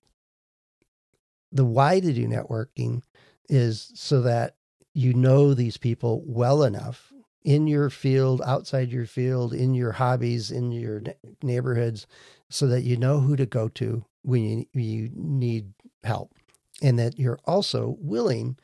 the 1.51 1.65
why 1.65 2.01
to 2.01 2.13
do 2.13 2.27
networking 2.27 3.03
is 3.49 3.91
so 3.95 4.23
that 4.23 4.57
you 4.95 5.15
know 5.15 5.55
these 5.55 5.77
people 5.77 6.23
well 6.27 6.63
enough 6.63 7.13
in 7.45 7.67
your 7.67 7.91
field, 7.91 8.41
outside 8.47 8.91
your 8.93 9.07
field, 9.07 9.53
in 9.53 9.75
your 9.75 9.93
hobbies, 9.93 10.51
in 10.51 10.71
your 10.71 11.03
neighborhoods, 11.43 12.07
so 12.51 12.67
that 12.69 12.83
you 12.83 12.97
know 12.97 13.21
who 13.21 13.35
to 13.37 13.47
go 13.47 13.69
to 13.69 14.05
when 14.23 14.43
you, 14.43 14.67
you 14.73 15.11
need 15.15 15.73
help 16.05 16.33
and 16.81 16.99
that 16.99 17.19
you're 17.19 17.39
also 17.45 17.97
willing 18.01 18.57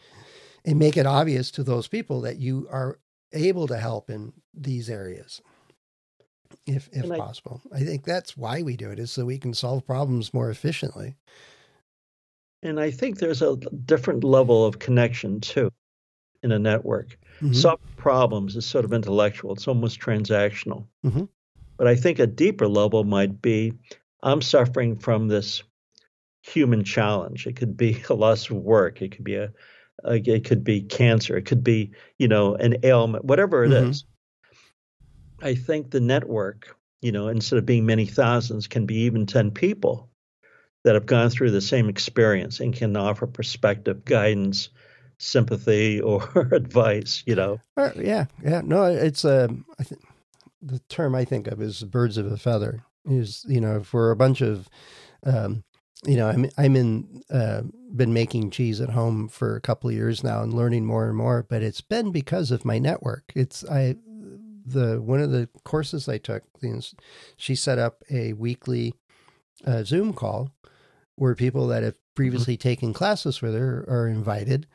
and 0.65 0.79
make 0.79 0.97
it 0.97 1.07
obvious 1.07 1.51
to 1.53 1.63
those 1.63 1.89
people 1.89 2.21
that 2.23 2.39
you 2.39 2.67
are 2.71 2.99
able 3.33 3.67
to 3.67 3.77
help 3.77 4.11
in 4.11 4.33
these 4.55 4.91
areas. 4.91 5.41
if 6.67 6.89
if 6.93 7.11
I, 7.11 7.17
possible. 7.19 7.61
I 7.73 7.81
think 7.81 8.05
that's 8.05 8.37
why 8.37 8.63
we 8.63 8.77
do 8.77 8.91
it 8.91 8.99
is 8.99 9.11
so 9.11 9.25
we 9.25 9.39
can 9.39 9.55
solve 9.55 9.87
problems 9.87 10.35
more 10.35 10.51
efficiently. 10.51 11.17
And 12.63 12.81
I 12.81 12.91
think 12.91 13.19
there's 13.19 13.43
a 13.43 13.57
different 13.57 14.25
level 14.25 14.65
of 14.65 14.79
connection 14.79 15.41
too 15.41 15.71
in 16.43 16.53
a 16.53 16.59
network. 16.59 17.19
Mm-hmm. 17.41 17.53
Solving 17.53 17.87
problems 17.97 18.57
is 18.57 18.67
sort 18.67 18.85
of 18.85 18.93
intellectual, 18.93 19.53
it's 19.55 19.69
almost 19.69 20.01
transactional. 20.01 20.87
Mm-hmm. 21.05 21.25
But 21.77 21.87
I 21.87 21.95
think 21.95 22.19
a 22.19 22.27
deeper 22.27 22.67
level 22.67 23.05
might 23.05 23.41
be 23.41 23.73
I'm 24.23 24.43
suffering 24.43 24.97
from 24.97 25.29
this 25.29 25.63
human 26.43 26.85
challenge. 26.85 27.47
It 27.47 27.57
could 27.57 27.77
be 27.77 28.03
a 28.09 28.15
loss 28.15 28.51
of 28.51 28.57
work, 28.57 29.03
it 29.03 29.13
could 29.13 29.25
be 29.25 29.37
a, 29.37 29.53
a 30.05 30.15
it 30.15 30.45
could 30.45 30.65
be 30.65 30.83
cancer, 30.83 31.37
it 31.37 31.47
could 31.47 31.65
be, 31.65 31.93
you 32.19 32.29
know, 32.29 32.55
an 32.55 32.77
ailment, 32.85 33.25
whatever 33.25 33.65
it 33.65 33.71
mm-hmm. 33.71 33.91
is. 33.91 34.05
I 35.41 35.55
think 35.55 35.91
the 35.91 36.01
network, 36.01 36.77
you 37.01 37.13
know, 37.13 37.29
instead 37.29 37.59
of 37.59 37.67
being 37.67 37.87
many 37.87 38.07
thousands, 38.07 38.67
can 38.67 38.87
be 38.87 38.97
even 39.03 39.27
10 39.27 39.53
people 39.53 40.09
that 40.85 40.95
have 40.95 41.07
gone 41.07 41.31
through 41.31 41.51
the 41.51 41.61
same 41.61 41.89
experience 41.89 42.61
and 42.61 42.75
can 42.75 42.97
offer 42.97 43.27
perspective, 43.27 44.05
guidance, 44.05 44.71
sympathy, 45.19 46.01
or 46.01 46.49
advice, 46.53 47.23
you 47.27 47.35
know. 47.35 47.61
Uh, 47.77 47.91
yeah, 47.97 48.27
yeah. 48.43 48.63
No, 48.65 48.85
it's 48.85 49.25
um, 49.25 49.65
I 49.79 49.85
think 49.85 50.03
the 50.63 50.81
term 50.89 51.15
I 51.15 51.25
think 51.25 51.47
of 51.47 51.61
is 51.61 51.83
birds 51.85 52.17
of 52.17 52.31
a 52.31 52.37
feather. 52.37 52.85
Is 53.09 53.45
you 53.49 53.61
know, 53.61 53.83
for 53.83 54.11
a 54.11 54.17
bunch 54.17 54.41
of, 54.41 54.69
um, 55.25 55.65
you 56.05 56.17
know, 56.17 56.29
I'm 56.29 56.49
I'm 56.57 56.77
in 56.77 57.23
uh, 57.31 57.63
been 57.95 58.13
making 58.13 58.51
cheese 58.51 58.81
at 58.81 58.91
home 58.91 59.29
for 59.29 59.57
a 59.57 59.61
couple 59.61 59.89
of 59.89 59.97
years 59.97 60.23
now 60.23 60.43
and 60.43 60.53
learning 60.53 60.85
more 60.85 61.09
and 61.09 61.17
more, 61.17 61.47
but 61.49 61.63
it's 61.63 61.81
been 61.81 62.13
because 62.13 62.51
of 62.51 62.65
my 62.65 62.79
network. 62.79 63.33
It's 63.35 63.65
I 63.65 63.97
the 64.73 65.01
one 65.01 65.21
of 65.21 65.31
the 65.31 65.49
courses 65.65 66.09
I 66.09 66.19
took, 66.19 66.45
she 67.37 67.55
set 67.55 67.79
up 67.79 68.03
a 68.11 68.35
weekly 68.35 68.95
uh, 69.65 69.83
Zoom 69.85 70.13
call 70.13 70.51
where 71.17 71.35
people 71.35 71.67
that 71.69 71.83
have 71.83 71.97
previously 72.15 72.55
mm-hmm. 72.55 72.69
taken 72.69 72.93
classes 72.93 73.43
with 73.43 73.55
her 73.55 73.85
are 73.89 74.07
invited, 74.07 74.67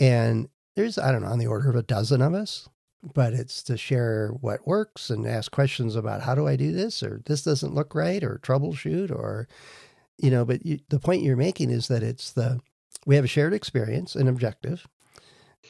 and 0.00 0.48
there's 0.76 0.98
I 0.98 1.12
don't 1.12 1.22
know 1.22 1.28
on 1.28 1.38
the 1.38 1.46
order 1.46 1.68
of 1.68 1.76
a 1.76 1.82
dozen 1.82 2.22
of 2.22 2.34
us, 2.34 2.68
but 3.02 3.32
it's 3.32 3.62
to 3.64 3.76
share 3.76 4.28
what 4.40 4.66
works 4.66 5.10
and 5.10 5.26
ask 5.26 5.50
questions 5.50 5.96
about 5.96 6.22
how 6.22 6.34
do 6.34 6.46
I 6.46 6.56
do 6.56 6.72
this 6.72 7.02
or 7.02 7.22
this 7.26 7.42
doesn't 7.42 7.74
look 7.74 7.94
right 7.94 8.22
or 8.22 8.40
troubleshoot 8.42 9.10
or 9.10 9.48
you 10.18 10.30
know. 10.30 10.44
But 10.44 10.64
you, 10.64 10.78
the 10.88 11.00
point 11.00 11.22
you're 11.22 11.36
making 11.36 11.70
is 11.70 11.88
that 11.88 12.02
it's 12.02 12.32
the 12.32 12.60
we 13.06 13.16
have 13.16 13.24
a 13.24 13.28
shared 13.28 13.52
experience, 13.52 14.14
and 14.14 14.28
objective. 14.28 14.86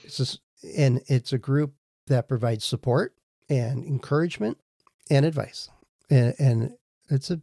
It's 0.04 0.16
just, 0.16 0.40
and 0.76 1.02
it's 1.06 1.32
a 1.32 1.38
group 1.38 1.74
that 2.06 2.28
provides 2.28 2.64
support 2.64 3.14
and 3.48 3.84
encouragement 3.84 4.58
and 5.10 5.24
advice. 5.24 5.68
And, 6.10 6.34
and 6.38 6.74
it's 7.08 7.30
a, 7.30 7.40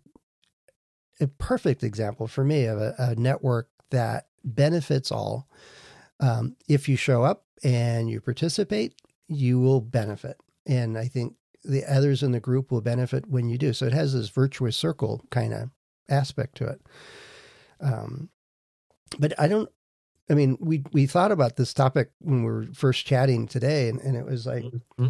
a 1.20 1.28
perfect 1.28 1.84
example 1.84 2.28
for 2.28 2.44
me 2.44 2.66
of 2.66 2.80
a, 2.80 2.96
a 2.98 3.16
network 3.16 3.70
that 3.90 4.28
benefits 4.44 5.12
all. 5.12 5.48
Um, 6.20 6.56
if 6.68 6.88
you 6.88 6.96
show 6.96 7.24
up 7.24 7.46
and 7.64 8.10
you 8.10 8.22
participate, 8.22 8.94
you 9.30 9.60
will 9.60 9.82
benefit. 9.82 10.38
And 10.66 10.98
I 10.98 11.08
think 11.08 11.36
the 11.64 11.86
others 11.86 12.24
in 12.24 12.32
the 12.32 12.40
group 12.40 12.72
will 12.72 12.82
benefit 12.82 13.30
when 13.30 13.50
you 13.50 13.58
do. 13.58 13.74
So 13.74 13.86
it 13.86 13.94
has 13.94 14.14
this 14.14 14.30
virtuous 14.30 14.76
circle 14.76 15.24
kind 15.30 15.54
of 15.54 15.70
aspect 16.10 16.56
to 16.58 16.68
it. 16.68 16.82
Um, 17.80 18.30
but 19.18 19.34
I 19.40 19.48
don't. 19.48 19.70
I 20.30 20.36
mean, 20.36 20.58
we 20.60 20.84
we 20.92 21.08
thought 21.08 21.32
about 21.32 21.56
this 21.56 21.74
topic 21.74 22.12
when 22.20 22.44
we 22.44 22.52
were 22.52 22.68
first 22.74 23.06
chatting 23.06 23.48
today, 23.48 23.90
and, 23.90 24.00
and 24.02 24.16
it 24.16 24.26
was 24.26 24.46
like, 24.46 24.64
mm-hmm. 24.64 25.08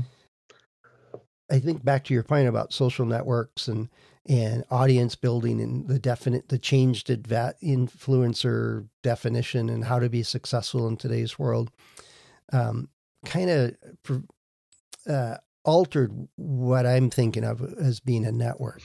I 1.51 1.59
think 1.59 1.83
back 1.83 2.05
to 2.05 2.13
your 2.13 2.23
point 2.23 2.47
about 2.47 2.71
social 2.71 3.05
networks 3.05 3.67
and 3.67 3.89
and 4.27 4.63
audience 4.69 5.15
building 5.15 5.59
and 5.59 5.87
the 5.87 5.99
definite 5.99 6.49
the 6.49 6.59
changed 6.59 7.07
that 7.29 7.59
influencer 7.61 8.87
definition 9.03 9.69
and 9.69 9.85
how 9.85 9.99
to 9.99 10.09
be 10.09 10.23
successful 10.23 10.87
in 10.87 10.97
today's 10.97 11.39
world 11.39 11.71
um, 12.53 12.89
kind 13.25 13.49
of 13.49 13.75
uh, 15.07 15.37
altered 15.63 16.11
what 16.35 16.85
I'm 16.85 17.09
thinking 17.09 17.43
of 17.43 17.61
as 17.79 17.99
being 17.99 18.25
a 18.25 18.31
network. 18.31 18.81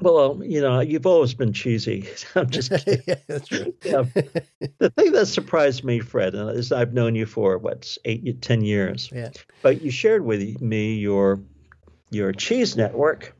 Well, 0.00 0.40
you 0.42 0.62
know, 0.62 0.80
you've 0.80 1.06
always 1.06 1.34
been 1.34 1.52
cheesy. 1.52 2.08
I'm 2.34 2.48
just 2.48 2.70
kidding. 2.84 3.02
yeah, 3.06 3.16
that's 3.28 3.48
true. 3.48 3.74
yeah. 3.84 4.04
The 4.78 4.90
thing 4.90 5.12
that 5.12 5.26
surprised 5.26 5.84
me, 5.84 6.00
Fred, 6.00 6.34
is 6.34 6.72
I've 6.72 6.94
known 6.94 7.14
you 7.14 7.26
for 7.26 7.58
what 7.58 7.96
eight, 8.04 8.40
ten 8.42 8.62
years. 8.62 9.10
Yeah. 9.12 9.30
But 9.62 9.82
you 9.82 9.90
shared 9.90 10.24
with 10.24 10.60
me 10.60 10.94
your 10.94 11.40
your 12.10 12.32
cheese 12.32 12.76
network, 12.76 13.36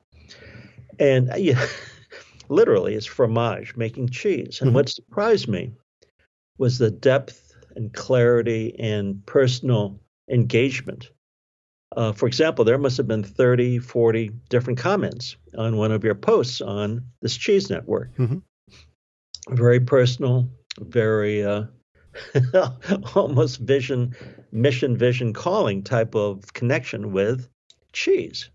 and 0.98 1.30
uh, 1.30 1.36
yeah, 1.36 1.64
literally 2.48 2.94
it's 2.94 3.06
fromage, 3.06 3.76
making 3.76 4.10
cheese. 4.10 4.60
And 4.60 4.68
mm-hmm. 4.68 4.76
what 4.76 4.88
surprised 4.90 5.48
me 5.48 5.72
was 6.58 6.78
the 6.78 6.90
depth 6.90 7.49
and 7.76 7.92
clarity 7.92 8.74
and 8.78 9.24
personal 9.26 10.00
engagement. 10.30 11.10
Uh, 11.96 12.12
for 12.12 12.26
example, 12.26 12.64
there 12.64 12.78
must 12.78 12.96
have 12.96 13.08
been 13.08 13.24
30, 13.24 13.78
40 13.78 14.30
different 14.48 14.78
comments 14.78 15.36
on 15.58 15.76
one 15.76 15.90
of 15.90 16.04
your 16.04 16.14
posts 16.14 16.60
on 16.60 17.04
this 17.20 17.36
cheese 17.36 17.68
network. 17.68 18.14
Mm-hmm. 18.16 18.38
Very 19.54 19.80
personal, 19.80 20.48
very 20.78 21.44
uh, 21.44 21.64
almost 23.14 23.58
vision, 23.58 24.14
mission, 24.52 24.96
vision, 24.96 25.32
calling 25.32 25.82
type 25.82 26.14
of 26.14 26.52
connection 26.52 27.12
with 27.12 27.48
cheese. 27.92 28.50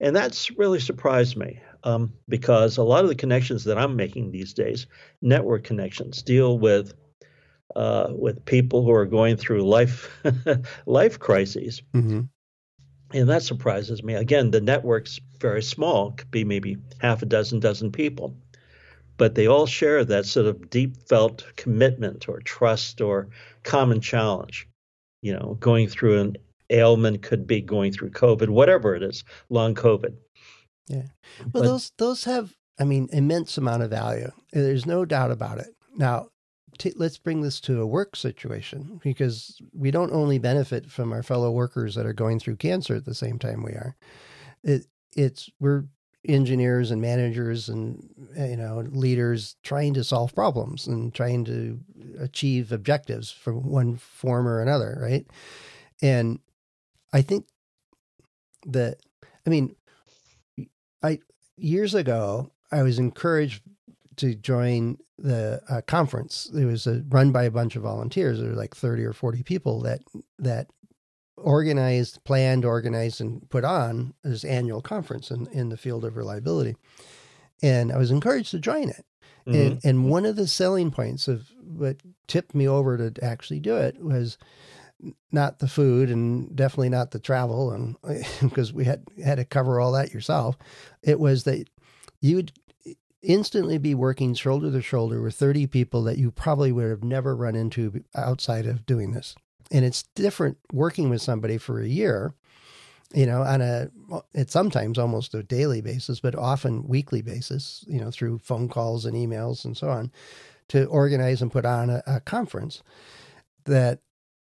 And 0.00 0.16
that's 0.16 0.50
really 0.52 0.80
surprised 0.80 1.36
me 1.36 1.60
um, 1.84 2.12
because 2.28 2.78
a 2.78 2.82
lot 2.82 3.04
of 3.04 3.08
the 3.08 3.14
connections 3.14 3.64
that 3.64 3.78
I'm 3.78 3.96
making 3.96 4.30
these 4.30 4.54
days, 4.54 4.86
network 5.20 5.64
connections, 5.64 6.22
deal 6.22 6.58
with 6.58 6.94
uh, 7.76 8.08
with 8.10 8.44
people 8.44 8.84
who 8.84 8.92
are 8.92 9.06
going 9.06 9.36
through 9.36 9.62
life 9.62 10.10
life 10.86 11.18
crises. 11.18 11.82
Mm-hmm. 11.94 12.22
And 13.12 13.28
that 13.28 13.42
surprises 13.42 14.02
me. 14.02 14.14
Again, 14.14 14.52
the 14.52 14.60
network's 14.60 15.18
very 15.40 15.62
small, 15.62 16.12
could 16.12 16.30
be 16.30 16.44
maybe 16.44 16.76
half 16.98 17.22
a 17.22 17.26
dozen, 17.26 17.58
dozen 17.58 17.90
people, 17.90 18.36
but 19.16 19.34
they 19.34 19.48
all 19.48 19.66
share 19.66 20.04
that 20.04 20.26
sort 20.26 20.46
of 20.46 20.70
deep 20.70 20.96
felt 21.08 21.44
commitment 21.56 22.28
or 22.28 22.40
trust 22.40 23.00
or 23.00 23.28
common 23.64 24.00
challenge. 24.00 24.68
You 25.22 25.34
know, 25.34 25.56
going 25.60 25.88
through 25.88 26.20
an 26.20 26.36
ailment 26.70 27.22
could 27.22 27.46
be 27.46 27.60
going 27.60 27.92
through 27.92 28.10
COVID, 28.10 28.48
whatever 28.48 28.94
it 28.94 29.02
is, 29.02 29.24
long 29.48 29.74
COVID. 29.74 30.14
Yeah. 30.86 31.06
Well, 31.40 31.48
but, 31.52 31.62
those 31.64 31.92
those 31.98 32.24
have, 32.24 32.54
I 32.78 32.84
mean, 32.84 33.08
immense 33.12 33.58
amount 33.58 33.82
of 33.82 33.90
value. 33.90 34.30
There's 34.52 34.86
no 34.86 35.04
doubt 35.04 35.30
about 35.30 35.58
it. 35.58 35.68
Now, 35.96 36.28
t- 36.80 36.94
let's 36.96 37.18
bring 37.18 37.42
this 37.42 37.60
to 37.60 37.80
a 37.80 37.86
work 37.86 38.16
situation 38.16 39.00
because 39.04 39.60
we 39.72 39.90
don't 39.90 40.12
only 40.12 40.38
benefit 40.38 40.90
from 40.90 41.12
our 41.12 41.22
fellow 41.22 41.52
workers 41.52 41.94
that 41.94 42.06
are 42.06 42.14
going 42.14 42.40
through 42.40 42.56
cancer 42.56 42.96
at 42.96 43.04
the 43.04 43.14
same 43.14 43.38
time 43.38 43.62
we 43.62 43.72
are. 43.72 43.96
It 44.64 44.86
it's 45.14 45.50
we're 45.60 45.84
engineers 46.26 46.90
and 46.90 47.00
managers 47.00 47.68
and 47.68 48.08
eh, 48.36 48.48
you 48.48 48.56
know 48.56 48.82
leaders 48.90 49.56
trying 49.62 49.94
to 49.94 50.04
solve 50.04 50.34
problems 50.34 50.86
and 50.86 51.14
trying 51.14 51.44
to 51.44 51.78
achieve 52.18 52.72
objectives 52.72 53.30
from 53.30 53.68
one 53.68 53.96
form 53.96 54.48
or 54.48 54.60
another, 54.60 54.98
right? 55.00 55.26
And 56.02 56.40
I 57.12 57.20
think 57.22 57.46
that 58.66 58.96
I 59.46 59.50
mean, 59.50 59.76
I 61.02 61.18
years 61.56 61.94
ago 61.94 62.52
I 62.72 62.82
was 62.82 62.98
encouraged 62.98 63.62
to 64.16 64.34
join 64.34 64.98
the 65.22 65.60
uh, 65.68 65.80
conference. 65.82 66.50
It 66.54 66.64
was 66.64 66.86
a, 66.86 67.04
run 67.08 67.32
by 67.32 67.44
a 67.44 67.50
bunch 67.50 67.76
of 67.76 67.82
volunteers. 67.82 68.40
There 68.40 68.50
were 68.50 68.56
like 68.56 68.74
thirty 68.74 69.04
or 69.04 69.12
forty 69.12 69.42
people 69.42 69.80
that 69.82 70.00
that 70.38 70.68
organized, 71.36 72.22
planned, 72.24 72.64
organized, 72.64 73.20
and 73.20 73.48
put 73.50 73.64
on 73.64 74.14
this 74.22 74.44
annual 74.44 74.82
conference 74.82 75.30
in, 75.30 75.46
in 75.48 75.68
the 75.70 75.76
field 75.76 76.04
of 76.04 76.16
reliability. 76.16 76.76
And 77.62 77.92
I 77.92 77.98
was 77.98 78.10
encouraged 78.10 78.50
to 78.52 78.58
join 78.58 78.88
it. 78.88 79.04
Mm-hmm. 79.46 79.54
And, 79.54 79.80
and 79.84 80.10
one 80.10 80.26
of 80.26 80.36
the 80.36 80.46
selling 80.46 80.90
points 80.90 81.28
of 81.28 81.48
what 81.62 81.96
tipped 82.26 82.54
me 82.54 82.68
over 82.68 83.10
to 83.10 83.24
actually 83.24 83.60
do 83.60 83.76
it 83.76 84.02
was 84.02 84.38
not 85.32 85.60
the 85.60 85.68
food 85.68 86.10
and 86.10 86.54
definitely 86.54 86.90
not 86.90 87.10
the 87.10 87.18
travel 87.18 87.72
and 87.72 87.96
because 88.42 88.72
we 88.72 88.84
had 88.84 89.02
had 89.24 89.36
to 89.36 89.44
cover 89.46 89.80
all 89.80 89.92
that 89.92 90.12
yourself 90.12 90.58
it 91.02 91.18
was 91.18 91.44
that 91.44 91.66
you 92.20 92.36
would 92.36 92.52
instantly 93.22 93.78
be 93.78 93.94
working 93.94 94.34
shoulder 94.34 94.70
to 94.70 94.80
shoulder 94.80 95.20
with 95.20 95.34
30 95.34 95.66
people 95.66 96.02
that 96.04 96.18
you 96.18 96.30
probably 96.30 96.72
would 96.72 96.88
have 96.88 97.04
never 97.04 97.36
run 97.36 97.54
into 97.54 98.02
outside 98.14 98.66
of 98.66 98.86
doing 98.86 99.12
this 99.12 99.34
and 99.70 99.84
it's 99.84 100.04
different 100.14 100.56
working 100.72 101.10
with 101.10 101.20
somebody 101.20 101.58
for 101.58 101.80
a 101.80 101.86
year 101.86 102.34
you 103.12 103.26
know 103.26 103.42
on 103.42 103.60
a 103.60 103.90
it's 104.32 104.52
sometimes 104.52 104.98
almost 104.98 105.34
a 105.34 105.42
daily 105.42 105.82
basis 105.82 106.20
but 106.20 106.34
often 106.34 106.86
weekly 106.88 107.20
basis 107.20 107.84
you 107.86 108.00
know 108.00 108.10
through 108.10 108.38
phone 108.38 108.68
calls 108.68 109.04
and 109.04 109.14
emails 109.14 109.64
and 109.64 109.76
so 109.76 109.90
on 109.90 110.10
to 110.70 110.84
organize 110.86 111.42
and 111.42 111.52
put 111.52 111.66
on 111.66 111.90
a, 111.90 112.02
a 112.06 112.20
conference 112.20 112.82
that 113.64 113.98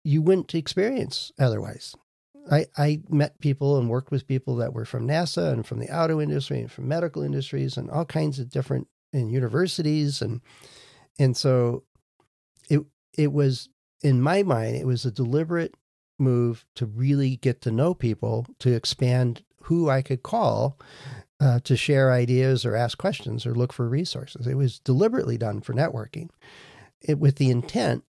you 0.04 0.22
wouldn't 0.22 0.56
experience 0.56 1.32
otherwise. 1.38 1.96
I, 2.52 2.66
I 2.78 3.02
met 3.10 3.40
people 3.40 3.78
and 3.78 3.90
worked 3.90 4.12
with 4.12 4.28
people 4.28 4.56
that 4.58 4.74
were 4.74 4.86
from 4.86 5.08
NASA 5.08 5.52
and 5.52 5.66
from 5.66 5.80
the 5.80 5.96
auto 5.96 6.20
industry 6.20 6.60
and 6.60 6.72
from 6.72 6.88
medical 6.88 7.24
industries 7.24 7.78
and 7.78 7.90
all 7.90 8.06
kinds 8.06 8.40
of 8.40 8.50
different 8.50 8.88
in 9.12 9.30
universities 9.30 10.22
and 10.22 10.42
and 11.20 11.38
so 11.38 11.84
it 12.70 12.82
it 13.18 13.32
was 13.32 13.70
in 14.02 14.22
my 14.22 14.44
mind 14.44 14.76
it 14.76 14.88
was 14.88 15.06
a 15.06 15.12
deliberate 15.12 15.76
move 16.20 16.66
to 16.76 16.86
really 16.86 17.38
get 17.38 17.62
to 17.62 17.72
know 17.72 17.94
people 17.94 18.46
to 18.60 18.74
expand 18.74 19.44
who 19.64 19.90
I 19.90 20.02
could 20.02 20.24
call 20.24 20.80
uh, 21.40 21.60
to 21.62 21.76
share 21.76 22.12
ideas 22.12 22.66
or 22.66 22.76
ask 22.76 22.98
questions 22.98 23.46
or 23.46 23.56
look 23.56 23.74
for 23.74 23.88
resources. 23.88 24.48
It 24.48 24.56
was 24.56 24.80
deliberately 24.80 25.38
done 25.38 25.62
for 25.62 25.74
networking, 25.74 26.30
it, 27.02 27.20
with 27.20 27.36
the 27.36 27.50
intent 27.50 28.04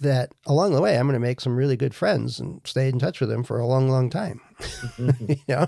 that 0.00 0.32
along 0.46 0.72
the 0.72 0.80
way 0.80 0.96
I'm 0.96 1.06
going 1.06 1.14
to 1.14 1.20
make 1.20 1.40
some 1.40 1.56
really 1.56 1.76
good 1.76 1.94
friends 1.94 2.40
and 2.40 2.60
stay 2.64 2.88
in 2.88 2.98
touch 2.98 3.20
with 3.20 3.28
them 3.28 3.44
for 3.44 3.58
a 3.58 3.66
long, 3.66 3.88
long 3.88 4.10
time. 4.10 4.40
Mm-hmm. 4.60 5.26
you 5.30 5.36
know. 5.48 5.66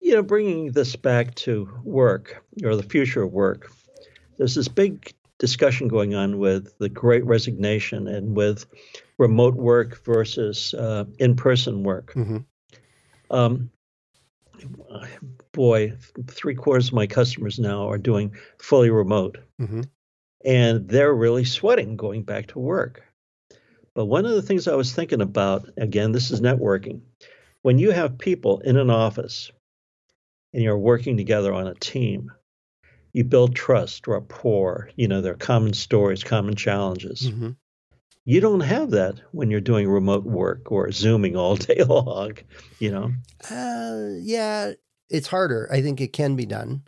You 0.00 0.14
know, 0.16 0.22
bringing 0.22 0.72
this 0.72 0.96
back 0.96 1.34
to 1.36 1.68
work 1.84 2.42
or 2.64 2.74
the 2.74 2.82
future 2.82 3.22
of 3.22 3.32
work, 3.32 3.70
there's 4.38 4.54
this 4.54 4.68
big 4.68 5.14
discussion 5.38 5.88
going 5.88 6.14
on 6.14 6.38
with 6.38 6.76
the 6.78 6.88
great 6.88 7.24
resignation 7.24 8.08
and 8.08 8.34
with 8.34 8.66
remote 9.18 9.54
work 9.54 10.02
versus 10.04 10.74
uh, 10.74 11.04
in 11.18 11.36
person 11.36 11.82
work. 11.82 12.12
Mm-hmm. 12.14 12.38
Um, 13.30 13.70
boy, 15.52 15.92
three 16.26 16.54
quarters 16.54 16.88
of 16.88 16.94
my 16.94 17.06
customers 17.06 17.58
now 17.58 17.88
are 17.88 17.98
doing 17.98 18.34
fully 18.58 18.90
remote. 18.90 19.38
Mm-hmm 19.60 19.82
and 20.44 20.88
they're 20.88 21.14
really 21.14 21.44
sweating 21.44 21.96
going 21.96 22.22
back 22.22 22.48
to 22.48 22.58
work. 22.58 23.02
But 23.94 24.06
one 24.06 24.24
of 24.24 24.32
the 24.32 24.42
things 24.42 24.68
I 24.68 24.76
was 24.76 24.92
thinking 24.92 25.20
about, 25.20 25.68
again, 25.76 26.12
this 26.12 26.30
is 26.30 26.40
networking. 26.40 27.02
When 27.62 27.78
you 27.78 27.90
have 27.90 28.18
people 28.18 28.60
in 28.60 28.76
an 28.76 28.90
office 28.90 29.50
and 30.54 30.62
you're 30.62 30.78
working 30.78 31.16
together 31.16 31.52
on 31.52 31.66
a 31.66 31.74
team, 31.74 32.32
you 33.12 33.24
build 33.24 33.54
trust, 33.54 34.06
rapport, 34.06 34.90
you 34.96 35.08
know, 35.08 35.20
there 35.20 35.32
are 35.32 35.36
common 35.36 35.72
stories, 35.74 36.22
common 36.22 36.54
challenges. 36.54 37.28
Mm-hmm. 37.28 37.50
You 38.24 38.40
don't 38.40 38.60
have 38.60 38.90
that 38.90 39.20
when 39.32 39.50
you're 39.50 39.60
doing 39.60 39.88
remote 39.88 40.24
work 40.24 40.70
or 40.70 40.92
Zooming 40.92 41.36
all 41.36 41.56
day 41.56 41.82
long, 41.82 42.34
you 42.78 42.92
know? 42.92 43.12
Uh, 43.50 44.16
yeah, 44.20 44.72
it's 45.08 45.26
harder. 45.26 45.68
I 45.72 45.82
think 45.82 46.00
it 46.00 46.12
can 46.12 46.36
be 46.36 46.46
done. 46.46 46.82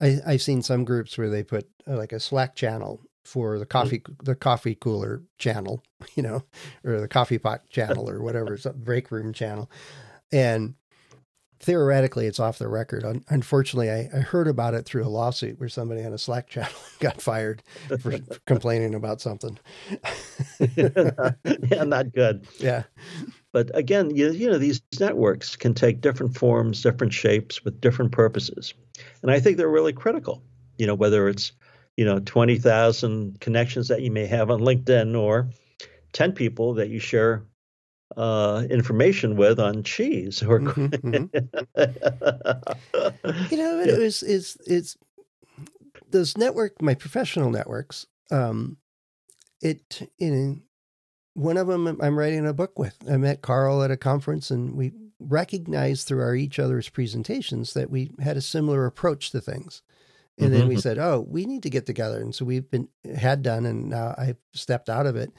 I, 0.00 0.20
have 0.26 0.42
seen 0.42 0.62
some 0.62 0.84
groups 0.84 1.18
where 1.18 1.30
they 1.30 1.42
put 1.42 1.68
uh, 1.86 1.96
like 1.96 2.12
a 2.12 2.20
Slack 2.20 2.54
channel 2.54 3.00
for 3.24 3.58
the 3.58 3.66
mm-hmm. 3.66 3.70
coffee 3.70 4.02
the 4.22 4.34
coffee 4.34 4.74
cooler 4.74 5.22
channel, 5.38 5.82
you 6.14 6.22
know, 6.22 6.44
or 6.84 7.00
the 7.00 7.08
coffee 7.08 7.38
pot 7.38 7.68
channel 7.68 8.08
or 8.08 8.22
whatever, 8.22 8.58
break 8.74 9.10
room 9.10 9.32
channel, 9.32 9.70
and 10.32 10.74
theoretically 11.60 12.26
it's 12.26 12.38
off 12.38 12.58
the 12.58 12.68
record. 12.68 13.22
Unfortunately, 13.28 13.90
I, 13.90 14.08
I, 14.14 14.20
heard 14.20 14.46
about 14.46 14.74
it 14.74 14.86
through 14.86 15.04
a 15.04 15.08
lawsuit 15.08 15.58
where 15.58 15.68
somebody 15.68 16.04
on 16.04 16.12
a 16.12 16.18
Slack 16.18 16.46
channel 16.50 16.70
got 17.00 17.20
fired 17.20 17.62
for 18.00 18.18
complaining 18.46 18.94
about 18.94 19.20
something. 19.20 19.58
yeah, 20.76 21.84
not 21.84 22.12
good. 22.12 22.46
Yeah. 22.58 22.84
But 23.52 23.70
again, 23.76 24.14
you, 24.14 24.30
you 24.30 24.50
know, 24.50 24.58
these 24.58 24.82
networks 25.00 25.56
can 25.56 25.74
take 25.74 26.00
different 26.00 26.36
forms, 26.36 26.82
different 26.82 27.12
shapes 27.12 27.64
with 27.64 27.80
different 27.80 28.12
purposes. 28.12 28.74
And 29.22 29.30
I 29.30 29.40
think 29.40 29.56
they're 29.56 29.68
really 29.68 29.92
critical. 29.92 30.42
You 30.76 30.86
know, 30.86 30.94
whether 30.94 31.28
it's, 31.28 31.52
you 31.96 32.04
know, 32.04 32.20
20,000 32.20 33.40
connections 33.40 33.88
that 33.88 34.02
you 34.02 34.10
may 34.10 34.26
have 34.26 34.50
on 34.50 34.60
LinkedIn 34.60 35.18
or 35.18 35.48
10 36.12 36.32
people 36.32 36.74
that 36.74 36.90
you 36.90 36.98
share 36.98 37.42
uh, 38.16 38.64
information 38.70 39.36
with 39.36 39.58
on 39.58 39.82
cheese 39.82 40.42
or 40.42 40.60
mm-hmm, 40.60 40.86
mm-hmm. 41.10 41.36
you 43.50 43.56
know 43.56 43.78
it 43.80 43.98
was 43.98 44.22
it's 44.22 44.56
it's 44.66 44.96
those 46.10 46.36
network 46.36 46.80
my 46.80 46.94
professional 46.94 47.50
networks 47.50 48.06
um 48.30 48.78
it 49.60 50.10
in 50.18 50.62
one 51.34 51.56
of 51.56 51.66
them 51.66 51.86
I'm 52.00 52.18
writing 52.18 52.46
a 52.46 52.52
book 52.52 52.78
with 52.78 52.96
I 53.10 53.16
met 53.16 53.42
Carl 53.42 53.82
at 53.82 53.90
a 53.90 53.96
conference 53.96 54.50
and 54.50 54.74
we 54.74 54.92
recognized 55.20 56.06
through 56.06 56.22
our 56.22 56.34
each 56.34 56.58
other's 56.58 56.88
presentations 56.88 57.74
that 57.74 57.90
we 57.90 58.10
had 58.20 58.36
a 58.36 58.42
similar 58.42 58.86
approach 58.86 59.30
to 59.30 59.40
things. 59.40 59.82
And 60.38 60.50
mm-hmm. 60.50 60.58
then 60.58 60.68
we 60.68 60.74
mm-hmm. 60.74 60.80
said, 60.80 60.98
"Oh, 60.98 61.26
we 61.28 61.46
need 61.46 61.64
to 61.64 61.70
get 61.70 61.86
together." 61.86 62.20
And 62.20 62.34
so 62.34 62.44
we've 62.44 62.70
been 62.70 62.88
had 63.16 63.42
done, 63.42 63.66
and 63.66 63.88
now 63.88 64.14
I've 64.16 64.36
stepped 64.54 64.88
out 64.88 65.06
of 65.06 65.16
it. 65.16 65.32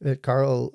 But 0.00 0.22
Carl 0.22 0.72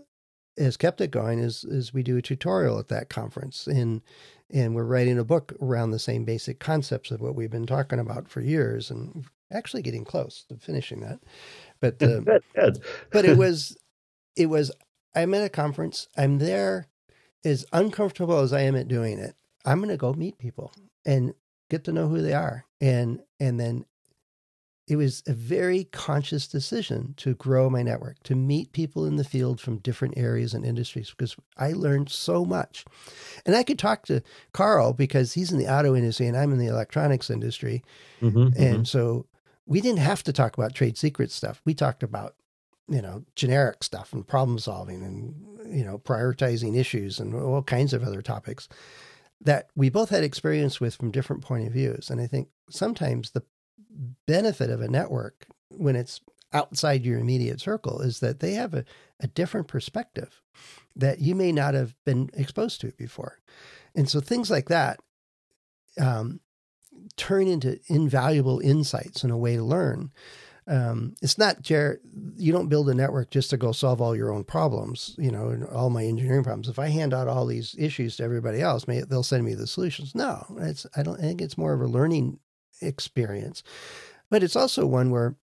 has 0.58 0.76
kept 0.76 1.00
it 1.00 1.12
going. 1.12 1.40
Is 1.40 1.64
is 1.64 1.94
we 1.94 2.04
do 2.04 2.18
a 2.18 2.22
tutorial 2.22 2.80
at 2.80 2.90
that 2.90 3.10
conference, 3.10 3.68
and 3.68 4.02
and 4.50 4.76
we're 4.76 4.84
writing 4.84 5.18
a 5.18 5.24
book 5.24 5.54
around 5.62 5.92
the 5.92 6.00
same 6.00 6.26
basic 6.26 6.60
concepts 6.60 7.12
of 7.12 7.22
what 7.22 7.36
we've 7.36 7.50
been 7.50 7.66
talking 7.66 8.00
about 8.00 8.28
for 8.28 8.42
years, 8.42 8.92
and 8.92 9.26
actually 9.54 9.82
getting 9.82 10.04
close 10.04 10.44
to 10.50 10.58
finishing 10.58 11.00
that. 11.00 11.20
But 11.80 12.02
uh, 12.04 12.72
but 13.10 13.24
it 13.24 13.38
was 13.38 13.78
it 14.36 14.48
was. 14.48 14.72
I'm 15.14 15.34
at 15.34 15.44
a 15.44 15.50
conference. 15.50 16.08
I'm 16.16 16.38
there 16.38 16.88
as 17.44 17.66
uncomfortable 17.74 18.40
as 18.40 18.54
I 18.54 18.62
am 18.62 18.76
at 18.76 18.88
doing 18.88 19.18
it, 19.18 19.36
I'm 19.66 19.80
going 19.80 19.90
to 19.90 19.98
go 19.98 20.14
meet 20.14 20.38
people 20.38 20.74
and 21.06 21.34
get 21.70 21.84
to 21.86 21.92
know 21.92 22.08
who 22.08 22.22
they 22.22 22.34
are. 22.34 22.66
And 22.80 23.22
and 23.40 23.60
then 23.60 23.86
it 24.88 24.96
was 24.96 25.24
a 25.26 25.34
very 25.34 25.86
conscious 25.86 26.48
decision 26.48 27.14
to 27.18 27.36
grow 27.36 27.70
my 27.70 27.82
network, 27.82 28.22
to 28.24 28.36
meet 28.36 28.74
people 28.74 29.06
in 29.06 29.16
the 29.16 29.24
field 29.24 29.62
from 29.62 29.78
different 29.78 30.18
areas 30.18 30.54
and 30.54 30.66
industries 30.66 31.12
because 31.12 31.36
I 31.56 31.72
learned 31.72 32.10
so 32.10 32.44
much. 32.44 32.84
And 33.46 33.56
I 33.56 33.64
could 33.64 33.80
talk 33.80 34.06
to 34.08 34.22
Carl 34.52 34.94
because 34.94 35.34
he's 35.34 35.52
in 35.52 35.60
the 35.60 35.72
auto 35.72 35.96
industry 35.96 36.28
and 36.28 36.36
I'm 36.36 36.52
in 36.52 36.58
the 36.58 36.68
electronics 36.68 37.30
industry. 37.30 37.84
Mm-hmm, 38.22 38.40
and 38.40 38.56
mm-hmm. 38.56 38.84
so 38.84 39.28
we 39.66 39.80
didn't 39.82 40.00
have 40.00 40.24
to 40.24 40.34
talk 40.34 40.58
about 40.58 40.76
trade 40.76 40.98
secret 40.98 41.32
stuff. 41.32 41.62
We 41.64 41.74
talked 41.74 42.04
about 42.04 42.36
you 42.92 43.02
know, 43.02 43.24
generic 43.36 43.84
stuff 43.84 44.12
and 44.12 44.28
problem 44.28 44.60
solving 44.60 45.02
and, 45.02 45.76
you 45.76 45.86
know, 45.86 45.98
prioritizing 45.98 46.78
issues 46.78 47.20
and 47.20 47.34
all 47.34 47.64
kinds 47.64 47.94
of 47.94 48.04
other 48.04 48.22
topics 48.22 48.68
that 49.40 49.70
we 49.76 49.90
both 49.90 50.10
had 50.10 50.24
experience 50.24 50.82
with 50.82 50.96
from 50.96 51.10
different 51.10 51.42
point 51.42 51.66
of 51.66 51.74
views. 51.74 52.10
And 52.10 52.20
I 52.20 52.28
think 52.28 52.50
sometimes 52.70 53.32
the 53.32 53.44
benefit 54.28 54.70
of 54.70 54.82
a 54.82 54.90
network 54.90 55.48
when 55.70 55.96
it's 55.96 56.20
outside 56.54 57.06
your 57.06 57.18
immediate 57.18 57.62
circle 57.62 58.02
is 58.02 58.20
that 58.20 58.42
they 58.42 58.54
have 58.54 58.74
a, 58.74 58.84
a 59.22 59.28
different 59.28 59.70
perspective 59.70 60.42
that 60.96 61.20
you 61.20 61.34
may 61.34 61.54
not 61.54 61.74
have 61.74 61.96
been 62.06 62.30
exposed 62.34 62.82
to 62.82 62.92
before. 62.98 63.40
And 63.96 64.10
so 64.10 64.20
things 64.20 64.52
like 64.52 64.68
that 64.68 65.00
um, 65.98 66.42
turn 67.16 67.48
into 67.48 67.80
invaluable 67.88 68.60
insights 68.60 69.24
and 69.24 69.32
a 69.32 69.38
way 69.38 69.56
to 69.56 69.64
learn 69.64 70.12
um, 70.68 71.16
it's 71.22 71.38
not 71.38 71.62
Jared. 71.62 72.00
You 72.38 72.52
don't 72.52 72.70
build 72.70 72.90
a 72.90 72.94
network 72.94 73.32
just 73.32 73.50
to 73.50 73.58
go 73.58 73.72
solve 73.72 74.02
all 74.02 74.16
your 74.16 74.32
own 74.32 74.44
problems. 74.44 75.16
You 75.18 75.32
know, 75.32 75.68
all 75.72 75.90
my 75.90 76.04
engineering 76.04 76.44
problems. 76.44 76.70
If 76.70 76.80
I 76.80 76.88
hand 76.88 77.14
out 77.14 77.28
all 77.28 77.46
these 77.46 77.76
issues 77.78 78.18
to 78.18 78.24
everybody 78.24 78.62
else, 78.62 78.88
may, 78.88 79.02
they'll 79.02 79.24
send 79.24 79.44
me 79.44 79.56
the 79.56 79.68
solutions. 79.68 80.14
No, 80.14 80.46
it's 80.60 80.86
I 80.96 81.04
don't 81.04 81.20
I 81.20 81.24
think 81.24 81.42
it's 81.42 81.58
more 81.58 81.74
of 81.74 81.82
a 81.82 81.88
learning 81.88 82.40
experience, 82.82 83.64
but 84.30 84.44
it's 84.44 84.56
also 84.56 84.86
one 84.86 85.10
where 85.10 85.36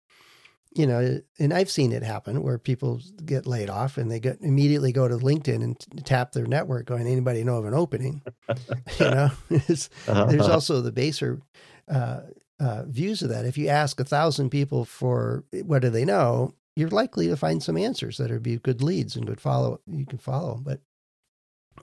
you 0.72 0.86
know, 0.86 1.20
and 1.38 1.52
I've 1.52 1.70
seen 1.70 1.92
it 1.92 2.02
happen 2.02 2.42
where 2.42 2.58
people 2.58 3.00
get 3.24 3.46
laid 3.46 3.70
off 3.70 3.96
and 3.96 4.10
they 4.10 4.20
get 4.20 4.38
immediately 4.42 4.92
go 4.92 5.08
to 5.08 5.16
LinkedIn 5.16 5.62
and 5.62 6.06
tap 6.06 6.32
their 6.32 6.46
network, 6.46 6.86
going, 6.86 7.06
"Anybody 7.06 7.42
know 7.42 7.56
of 7.56 7.64
an 7.64 7.74
opening?" 7.74 8.22
you 8.48 9.10
know, 9.10 9.30
uh-huh. 9.50 10.24
there's 10.26 10.48
also 10.48 10.80
the 10.80 10.92
baser 10.92 11.40
uh, 11.88 12.20
uh, 12.60 12.84
views 12.86 13.22
of 13.22 13.28
that. 13.30 13.44
If 13.44 13.58
you 13.58 13.68
ask 13.68 14.00
a 14.00 14.04
thousand 14.04 14.50
people 14.50 14.84
for 14.84 15.44
what 15.64 15.82
do 15.82 15.90
they 15.90 16.04
know, 16.04 16.54
you're 16.76 16.88
likely 16.88 17.28
to 17.28 17.36
find 17.36 17.62
some 17.62 17.76
answers 17.76 18.18
that 18.18 18.30
would 18.30 18.42
be 18.42 18.58
good 18.58 18.82
leads 18.82 19.16
and 19.16 19.26
good 19.26 19.40
follow. 19.40 19.80
You 19.86 20.06
can 20.06 20.18
follow, 20.18 20.60
but 20.62 20.80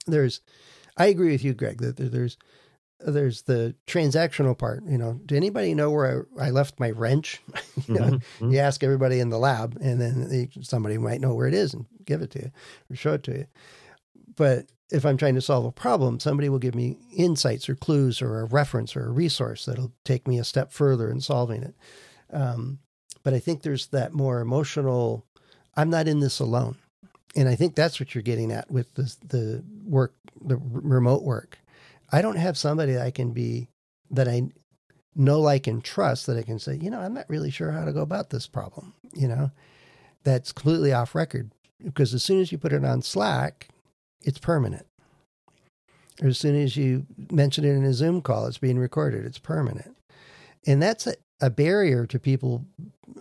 there's, 0.06 0.42
I 0.98 1.08
agree 1.08 1.32
with 1.32 1.44
you, 1.44 1.54
Greg, 1.54 1.80
that 1.80 1.98
there's 1.98 2.38
there's 3.00 3.44
the 3.44 3.76
transactional 3.88 4.58
part. 4.58 4.84
You 4.88 4.98
know, 4.98 5.20
do 5.26 5.36
anybody 5.36 5.74
know 5.74 5.92
where 5.92 6.28
I, 6.40 6.48
I 6.48 6.50
left 6.52 6.80
my 6.80 6.92
wrench? 6.92 7.42
you, 7.88 7.94
know, 7.94 8.02
mm-hmm. 8.02 8.52
you 8.52 8.60
ask 8.60 8.84
everybody 8.84 9.20
in 9.20 9.30
the 9.30 9.38
lab, 9.38 9.78
and 9.82 10.00
then 10.00 10.30
they, 10.30 10.50
somebody 10.62 10.98
might 10.98 11.22
know 11.22 11.34
where 11.34 11.48
it 11.48 11.54
is 11.54 11.74
and 11.74 11.86
give 12.06 12.22
it 12.22 12.32
to 12.32 12.40
you 12.40 12.52
or 12.90 12.96
show 12.96 13.14
it 13.14 13.24
to 13.24 13.32
you. 13.32 13.46
But 14.36 14.68
if 14.92 15.06
I'm 15.06 15.18
trying 15.18 15.36
to 15.36 15.42
solve 15.42 15.66
a 15.66 15.72
problem, 15.72 16.20
somebody 16.20 16.50
will 16.50 16.60
give 16.60 16.76
me 16.76 16.98
insights 17.16 17.68
or 17.68 17.76
clues 17.76 18.22
or 18.22 18.40
a 18.40 18.46
reference 18.46 18.96
or 18.96 19.06
a 19.06 19.12
resource 19.12 19.66
that'll 19.66 19.94
take 20.04 20.28
me 20.28 20.38
a 20.38 20.44
step 20.44 20.72
further 20.72 21.10
in 21.10 21.22
solving 21.22 21.64
it. 21.64 21.76
Um, 22.32 22.80
but 23.24 23.34
I 23.34 23.40
think 23.40 23.62
there's 23.62 23.88
that 23.88 24.14
more 24.14 24.42
emotional, 24.42 25.26
I'm 25.76 25.90
not 25.90 26.08
in 26.08 26.20
this 26.20 26.40
alone. 26.40 26.78
And 27.36 27.50
I 27.50 27.56
think 27.56 27.76
that's 27.76 28.00
what 28.00 28.14
you're 28.14 28.22
getting 28.22 28.52
at 28.52 28.70
with 28.70 28.94
the, 28.94 29.16
the 29.28 29.64
work, 29.84 30.14
the 30.40 30.58
remote 30.58 31.24
work. 31.24 31.58
I 32.12 32.22
don't 32.22 32.38
have 32.38 32.58
somebody 32.58 32.94
that 32.94 33.06
I 33.06 33.12
can 33.12 33.32
be, 33.32 33.68
that 34.12 34.28
I 34.28 34.44
know, 35.16 35.42
like, 35.42 35.66
and 35.66 35.84
trust 35.84 36.28
that 36.28 36.38
I 36.38 36.44
can 36.44 36.60
say, 36.60 36.78
you 36.78 36.90
know, 36.90 37.00
I'm 37.00 37.14
not 37.14 37.30
really 37.30 37.50
sure 37.50 37.72
how 37.72 37.86
to 37.86 37.94
go 37.94 38.02
about 38.02 38.30
this 38.30 38.48
problem, 38.48 38.94
you 39.14 39.28
know, 39.28 39.52
that's 40.24 40.52
completely 40.52 40.94
off 40.94 41.16
record. 41.16 41.52
Because 41.84 42.14
as 42.14 42.24
soon 42.24 42.40
as 42.40 42.52
you 42.52 42.58
put 42.58 42.74
it 42.74 42.86
on 42.86 43.02
Slack, 43.02 43.70
it's 44.26 44.40
permanent. 44.40 44.86
As 46.22 46.38
soon 46.38 46.56
as 46.56 46.76
you 46.76 47.06
mention 47.32 47.64
it 47.64 47.76
in 47.76 47.84
a 47.84 47.94
Zoom 47.94 48.22
call, 48.22 48.48
it's 48.48 48.58
being 48.58 48.80
recorded. 48.80 49.26
It's 49.26 49.38
permanent, 49.38 49.96
and 50.66 50.82
that's 50.82 51.08
a, 51.08 51.16
a 51.42 51.50
barrier 51.50 52.06
to 52.08 52.20
people 52.20 52.66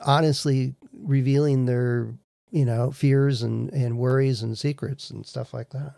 honestly 0.05 0.75
revealing 0.93 1.67
their 1.67 2.09
you 2.51 2.65
know 2.65 2.91
fears 2.91 3.43
and 3.43 3.73
and 3.73 3.99
worries 3.99 4.43
and 4.43 4.57
secrets 4.57 5.11
and 5.11 5.27
stuff 5.27 5.53
like 5.53 5.71
that. 5.71 5.95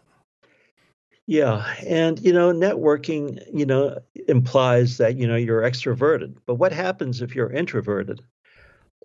Yeah, 1.27 1.67
and 1.87 2.19
you 2.21 2.33
know, 2.33 2.53
networking, 2.53 3.43
you 3.53 3.67
know, 3.67 3.99
implies 4.29 4.97
that 4.97 5.17
you 5.17 5.27
know 5.27 5.37
you're 5.37 5.63
extroverted. 5.63 6.37
But 6.47 6.55
what 6.55 6.73
happens 6.73 7.21
if 7.21 7.35
you're 7.35 7.51
introverted? 7.51 8.23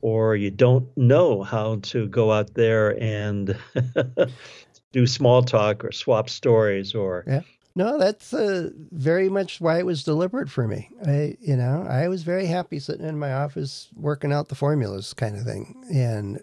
or 0.02 0.36
you 0.36 0.52
don't 0.52 0.86
know 0.98 1.44
how 1.44 1.78
to 1.84 2.08
go 2.08 2.32
out 2.32 2.54
there 2.56 3.00
and 3.02 3.56
do 4.92 5.08
small 5.08 5.42
talk 5.44 5.84
or 5.84 5.92
swap 5.92 6.30
stories 6.30 6.94
or 6.94 7.24
yeah. 7.28 7.42
No, 7.74 7.98
that's 7.98 8.34
uh, 8.34 8.70
very 8.92 9.30
much 9.30 9.62
why 9.62 9.80
it 9.80 9.86
was 9.86 10.04
deliberate 10.04 10.50
for 10.50 10.68
me. 10.68 10.90
I, 11.06 11.38
you 11.40 11.56
know, 11.56 11.86
I 11.90 12.10
was 12.10 12.24
very 12.24 12.46
happy 12.46 12.80
sitting 12.80 13.06
in 13.06 13.18
my 13.18 13.32
office 13.34 13.88
working 13.96 14.34
out 14.34 14.50
the 14.50 14.56
formulas, 14.56 15.14
kind 15.14 15.38
of 15.38 15.44
thing, 15.44 15.82
and 15.92 16.42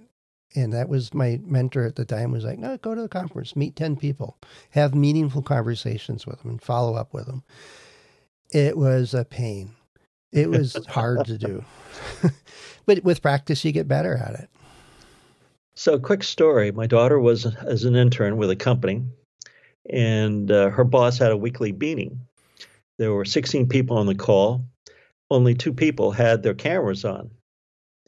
and 0.55 0.73
that 0.73 0.89
was 0.89 1.13
my 1.13 1.39
mentor 1.45 1.85
at 1.85 1.97
the 1.97 2.07
time 2.07 2.33
was 2.33 2.45
like, 2.45 2.59
no, 2.59 2.79
go 2.79 2.95
to 2.95 3.03
the 3.03 3.09
conference, 3.09 3.55
meet 3.55 3.77
ten 3.77 3.95
people, 3.95 4.39
have 4.71 4.95
meaningful 4.95 5.43
conversations 5.43 6.27
with 6.27 6.41
them, 6.41 6.53
and 6.53 6.63
follow 6.63 6.95
up 6.95 7.13
with 7.13 7.27
them. 7.27 7.43
It 8.51 8.79
was 8.79 9.13
a 9.13 9.27
pain. 9.27 9.73
It 10.33 10.49
was 10.49 10.79
hard 10.89 11.27
to 11.27 11.37
do. 11.37 11.63
but 12.87 13.05
with 13.05 13.21
practice, 13.21 13.65
you 13.67 13.73
get 13.73 13.87
better 13.87 14.17
at 14.17 14.35
it. 14.35 14.49
So, 15.79 15.97
quick 15.97 16.25
story 16.25 16.73
my 16.73 16.89
daughter 16.89 17.21
was 17.21 17.47
as 17.47 17.85
an 17.85 17.95
intern 17.95 18.37
with 18.37 18.51
a 18.51 18.57
company, 18.57 19.05
and 19.89 20.51
uh, 20.51 20.71
her 20.71 20.83
boss 20.83 21.19
had 21.19 21.31
a 21.31 21.37
weekly 21.37 21.71
meeting. 21.71 22.21
There 22.99 23.13
were 23.13 23.25
16 23.25 23.69
people 23.69 23.97
on 23.97 24.07
the 24.07 24.17
call. 24.17 24.67
Only 25.31 25.55
two 25.55 25.73
people 25.73 26.11
had 26.11 26.43
their 26.43 26.55
cameras 26.55 27.05
on. 27.05 27.31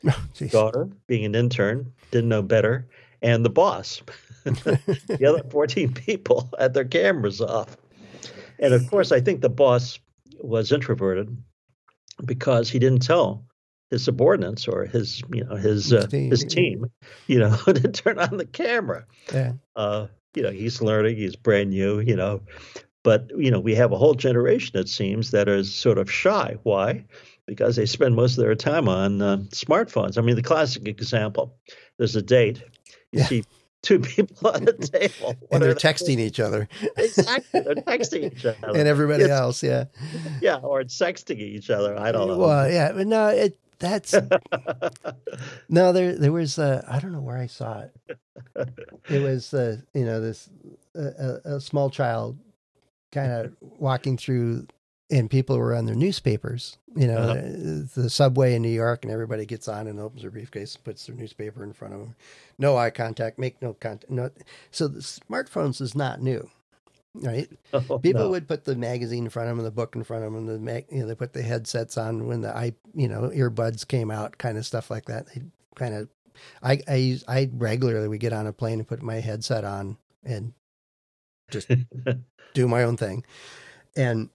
Oh, 0.04 0.46
daughter, 0.48 0.88
being 1.06 1.24
an 1.24 1.36
intern, 1.36 1.92
didn't 2.10 2.30
know 2.30 2.42
better, 2.42 2.88
and 3.22 3.44
the 3.44 3.50
boss. 3.50 4.02
the 4.44 5.26
other 5.28 5.48
14 5.48 5.92
people 5.92 6.50
had 6.58 6.74
their 6.74 6.86
cameras 6.86 7.40
off. 7.40 7.76
And 8.58 8.74
of 8.74 8.84
course, 8.90 9.12
I 9.12 9.20
think 9.20 9.42
the 9.42 9.48
boss 9.48 10.00
was 10.42 10.72
introverted 10.72 11.36
because 12.24 12.68
he 12.68 12.80
didn't 12.80 13.02
tell 13.02 13.44
his 13.90 14.04
subordinates 14.04 14.68
or 14.68 14.86
his 14.86 15.22
you 15.32 15.44
know 15.44 15.56
his 15.56 15.92
uh, 15.92 16.06
team. 16.06 16.30
his 16.30 16.44
team 16.44 16.90
you 17.26 17.38
know 17.38 17.56
to 17.66 17.88
turn 17.88 18.18
on 18.18 18.36
the 18.36 18.46
camera 18.46 19.04
yeah 19.32 19.52
uh, 19.76 20.06
you 20.34 20.42
know 20.42 20.50
he's 20.50 20.80
learning 20.80 21.16
he's 21.16 21.36
brand 21.36 21.70
new 21.70 22.00
you 22.00 22.16
know 22.16 22.40
but 23.02 23.30
you 23.36 23.50
know 23.50 23.60
we 23.60 23.74
have 23.74 23.92
a 23.92 23.98
whole 23.98 24.14
generation 24.14 24.78
it 24.78 24.88
seems 24.88 25.32
that 25.32 25.48
is 25.48 25.74
sort 25.74 25.98
of 25.98 26.10
shy 26.10 26.56
why 26.62 27.04
because 27.46 27.76
they 27.76 27.86
spend 27.86 28.14
most 28.14 28.38
of 28.38 28.44
their 28.44 28.54
time 28.54 28.88
on 28.88 29.20
uh, 29.20 29.36
smartphones 29.48 30.16
i 30.16 30.20
mean 30.20 30.36
the 30.36 30.42
classic 30.42 30.86
example 30.86 31.56
there's 31.98 32.16
a 32.16 32.22
date 32.22 32.62
you 33.12 33.20
yeah. 33.20 33.26
see 33.26 33.44
two 33.82 33.98
people 34.00 34.48
on 34.48 34.64
the 34.64 34.72
table. 34.92 35.34
and 35.50 35.62
they're 35.62 35.74
texting 35.74 36.16
they? 36.16 36.24
each 36.24 36.38
other. 36.38 36.68
exactly. 36.96 37.60
They're 37.60 37.74
texting 37.76 38.32
each 38.32 38.44
other. 38.44 38.58
And 38.62 38.86
everybody 38.86 39.24
it's, 39.24 39.32
else, 39.32 39.62
yeah. 39.62 39.84
Yeah, 40.40 40.56
or 40.56 40.82
sexting 40.84 41.38
each 41.38 41.70
other. 41.70 41.98
I 41.98 42.12
don't 42.12 42.28
know. 42.28 42.38
Well, 42.38 42.70
yeah, 42.70 42.92
but 42.92 43.06
no, 43.06 43.28
it 43.28 43.58
that's 43.80 44.14
no 45.68 45.92
there 45.92 46.14
there 46.14 46.32
was 46.32 46.58
uh, 46.58 46.84
I 46.88 47.00
don't 47.00 47.12
know 47.12 47.20
where 47.20 47.38
I 47.38 47.46
saw 47.46 47.80
it. 47.80 47.96
It 49.08 49.22
was 49.22 49.52
uh, 49.52 49.78
you 49.94 50.04
know 50.04 50.20
this 50.20 50.48
uh, 50.96 51.38
a 51.44 51.60
small 51.60 51.90
child 51.90 52.38
kind 53.10 53.32
of 53.32 53.56
walking 53.60 54.16
through 54.16 54.66
and 55.10 55.28
people 55.28 55.58
were 55.58 55.74
on 55.74 55.86
their 55.86 55.94
newspapers, 55.94 56.78
you 56.94 57.06
know, 57.06 57.16
uh-huh. 57.16 57.34
the, 57.34 57.90
the, 57.94 58.10
subway 58.10 58.54
in 58.54 58.62
New 58.62 58.68
York, 58.68 59.04
and 59.04 59.12
everybody 59.12 59.44
gets 59.44 59.66
on 59.66 59.88
and 59.88 59.98
opens 59.98 60.22
their 60.22 60.30
briefcase 60.30 60.76
and 60.76 60.84
puts 60.84 61.06
their 61.06 61.16
newspaper 61.16 61.64
in 61.64 61.72
front 61.72 61.94
of 61.94 62.00
them. 62.00 62.14
No 62.58 62.76
eye 62.76 62.90
contact, 62.90 63.38
make 63.38 63.60
no 63.60 63.74
contact. 63.74 64.10
No, 64.10 64.30
so 64.70 64.86
the 64.86 65.00
smartphones 65.00 65.80
is 65.80 65.96
not 65.96 66.22
new, 66.22 66.48
right? 67.14 67.48
Oh, 67.72 67.98
people 67.98 68.24
no. 68.24 68.30
would 68.30 68.48
put 68.48 68.64
the 68.64 68.74
magazine 68.76 69.24
in 69.24 69.30
front 69.30 69.50
of 69.50 69.56
them, 69.56 69.64
the 69.64 69.70
book 69.70 69.94
in 69.94 70.04
front 70.04 70.24
of 70.24 70.32
them, 70.32 70.46
the 70.46 70.58
mag, 70.58 70.86
you 70.90 71.00
know, 71.00 71.06
they 71.06 71.14
put 71.14 71.32
the 71.32 71.42
headsets 71.42 71.96
on 71.96 72.26
when 72.26 72.40
the 72.40 72.56
i, 72.56 72.72
you 72.94 73.08
know, 73.08 73.30
earbuds 73.34 73.86
came 73.86 74.10
out, 74.10 74.38
kind 74.38 74.58
of 74.58 74.66
stuff 74.66 74.90
like 74.90 75.04
that. 75.06 75.26
They 75.28 75.42
kind 75.76 75.94
of, 75.94 76.08
I, 76.62 76.80
I, 76.88 77.20
I 77.28 77.50
regularly 77.52 78.08
would 78.08 78.20
get 78.20 78.32
on 78.32 78.46
a 78.46 78.52
plane 78.52 78.78
and 78.80 78.88
put 78.88 79.02
my 79.02 79.16
headset 79.16 79.64
on 79.64 79.98
and 80.24 80.52
just 81.50 81.70
do 82.54 82.68
my 82.68 82.82
own 82.82 82.96
thing, 82.96 83.24
and 83.96 84.30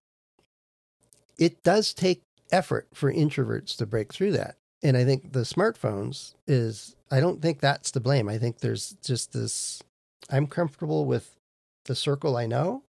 it 1.37 1.63
does 1.63 1.93
take 1.93 2.23
effort 2.51 2.87
for 2.93 3.11
introverts 3.11 3.75
to 3.77 3.85
break 3.85 4.13
through 4.13 4.31
that. 4.33 4.57
And 4.83 4.95
I 4.95 5.03
think 5.03 5.33
the 5.33 5.41
smartphones 5.41 6.35
is, 6.47 6.95
I 7.09 7.19
don't 7.19 7.41
think 7.41 7.59
that's 7.59 7.91
to 7.91 7.99
blame. 7.99 8.29
I 8.29 8.37
think 8.37 8.59
there's 8.59 8.95
just 9.03 9.33
this, 9.33 9.81
I'm 10.29 10.47
comfortable 10.47 11.05
with 11.05 11.34
the 11.85 11.95
circle 11.95 12.37
I 12.37 12.45
know, 12.45 12.83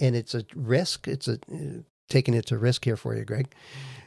and 0.00 0.16
it's 0.16 0.34
a 0.34 0.44
risk. 0.54 1.08
It's 1.08 1.28
a, 1.28 1.34
uh, 1.52 1.82
taking 2.08 2.34
it 2.34 2.46
to 2.46 2.58
risk 2.58 2.84
here 2.84 2.96
for 2.96 3.16
you, 3.16 3.24
Greg, 3.24 3.52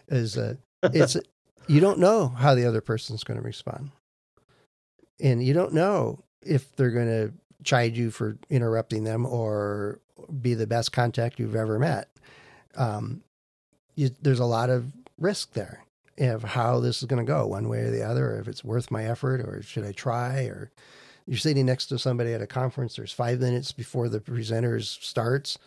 is 0.08 0.38
a, 0.38 0.58
it's, 0.84 1.16
a, 1.16 1.22
you 1.68 1.80
don't 1.80 2.00
know 2.00 2.28
how 2.28 2.56
the 2.56 2.66
other 2.66 2.82
person's 2.82 3.24
going 3.24 3.40
to 3.40 3.46
respond. 3.46 3.92
And 5.20 5.44
you 5.44 5.54
don't 5.54 5.74
know 5.74 6.24
if 6.42 6.76
they're 6.76 6.92
going 6.92 7.08
to 7.08 7.34
chide 7.64 7.98
you 7.98 8.12
for 8.12 8.38
interrupting 8.50 9.04
them 9.04 9.26
or 9.26 10.00
be 10.42 10.54
the 10.54 10.68
best 10.68 10.92
contact 10.92 11.40
you've 11.40 11.56
ever 11.56 11.80
met. 11.80 12.10
Um, 12.76 13.24
you, 13.96 14.12
there's 14.22 14.40
a 14.40 14.46
lot 14.46 14.70
of 14.70 14.92
risk 15.18 15.54
there 15.54 15.84
of 16.20 16.44
how 16.44 16.80
this 16.80 17.02
is 17.02 17.08
going 17.08 17.24
to 17.24 17.32
go 17.32 17.48
one 17.48 17.70
way 17.70 17.80
or 17.80 17.92
the 17.92 18.04
other, 18.04 18.32
or 18.32 18.40
if 18.40 18.48
it's 18.48 18.64
worth 18.64 18.92
my 18.92 19.06
effort, 19.06 19.42
or 19.42 19.62
should 19.62 19.86
I 19.86 19.92
try, 19.92 20.44
or 20.46 20.72
you're 21.28 21.38
sitting 21.38 21.66
next 21.66 21.88
to 21.88 22.00
somebody 22.00 22.34
at 22.34 22.42
a 22.42 22.48
conference, 22.48 22.96
there's 22.96 23.12
five 23.12 23.40
minutes 23.40 23.72
before 23.72 24.10
the 24.10 24.20
presenters 24.20 25.02
starts. 25.04 25.58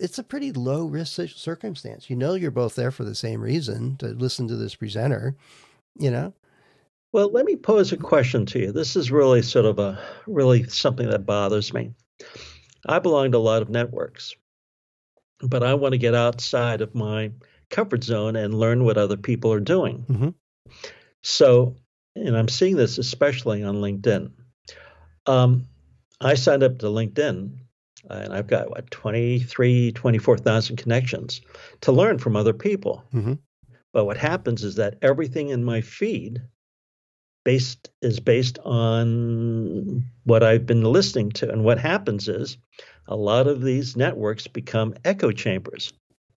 It's 0.00 0.18
a 0.18 0.24
pretty 0.24 0.50
low 0.52 0.86
risk 0.86 1.20
circumstance. 1.36 2.10
You 2.10 2.16
know, 2.16 2.34
you're 2.34 2.50
both 2.50 2.74
there 2.74 2.90
for 2.90 3.04
the 3.04 3.14
same 3.14 3.40
reason 3.40 3.96
to 3.98 4.08
listen 4.08 4.48
to 4.48 4.56
this 4.56 4.74
presenter, 4.74 5.36
you 5.98 6.10
know? 6.10 6.32
Well, 7.12 7.30
let 7.30 7.44
me 7.44 7.54
pose 7.54 7.92
a 7.92 7.96
question 7.96 8.44
to 8.46 8.58
you. 8.58 8.72
This 8.72 8.96
is 8.96 9.12
really 9.12 9.42
sort 9.42 9.66
of 9.66 9.78
a 9.78 10.02
really 10.26 10.64
something 10.64 11.08
that 11.10 11.26
bothers 11.26 11.72
me. 11.72 11.92
I 12.86 12.98
belong 12.98 13.30
to 13.32 13.38
a 13.38 13.38
lot 13.38 13.62
of 13.62 13.68
networks 13.68 14.34
but 15.40 15.62
I 15.62 15.74
want 15.74 15.92
to 15.92 15.98
get 15.98 16.14
outside 16.14 16.80
of 16.80 16.94
my 16.94 17.32
comfort 17.70 18.04
zone 18.04 18.36
and 18.36 18.54
learn 18.54 18.84
what 18.84 18.98
other 18.98 19.16
people 19.16 19.52
are 19.52 19.60
doing. 19.60 20.04
Mm-hmm. 20.08 20.28
So, 21.22 21.76
and 22.16 22.36
I'm 22.36 22.48
seeing 22.48 22.76
this 22.76 22.98
especially 22.98 23.62
on 23.62 23.76
LinkedIn. 23.76 24.30
Um, 25.26 25.66
I 26.20 26.34
signed 26.34 26.62
up 26.62 26.78
to 26.78 26.86
LinkedIn 26.86 27.58
and 28.10 28.32
I've 28.32 28.46
got 28.46 28.70
what 28.70 28.90
23, 28.90 29.92
24,000 29.92 30.76
connections 30.76 31.40
to 31.82 31.92
learn 31.92 32.18
from 32.18 32.36
other 32.36 32.52
people. 32.52 33.04
Mm-hmm. 33.14 33.34
But 33.92 34.04
what 34.04 34.16
happens 34.16 34.64
is 34.64 34.76
that 34.76 34.98
everything 35.02 35.50
in 35.50 35.64
my 35.64 35.80
feed 35.80 36.42
based 37.44 37.90
is 38.02 38.20
based 38.20 38.58
on 38.64 40.04
what 40.24 40.42
I've 40.42 40.66
been 40.66 40.82
listening 40.82 41.30
to. 41.32 41.50
And 41.50 41.64
what 41.64 41.78
happens 41.78 42.28
is 42.28 42.58
a 43.06 43.16
lot 43.16 43.46
of 43.46 43.62
these 43.62 43.96
networks 43.96 44.46
become 44.46 44.94
echo 45.04 45.30
chambers. 45.30 45.92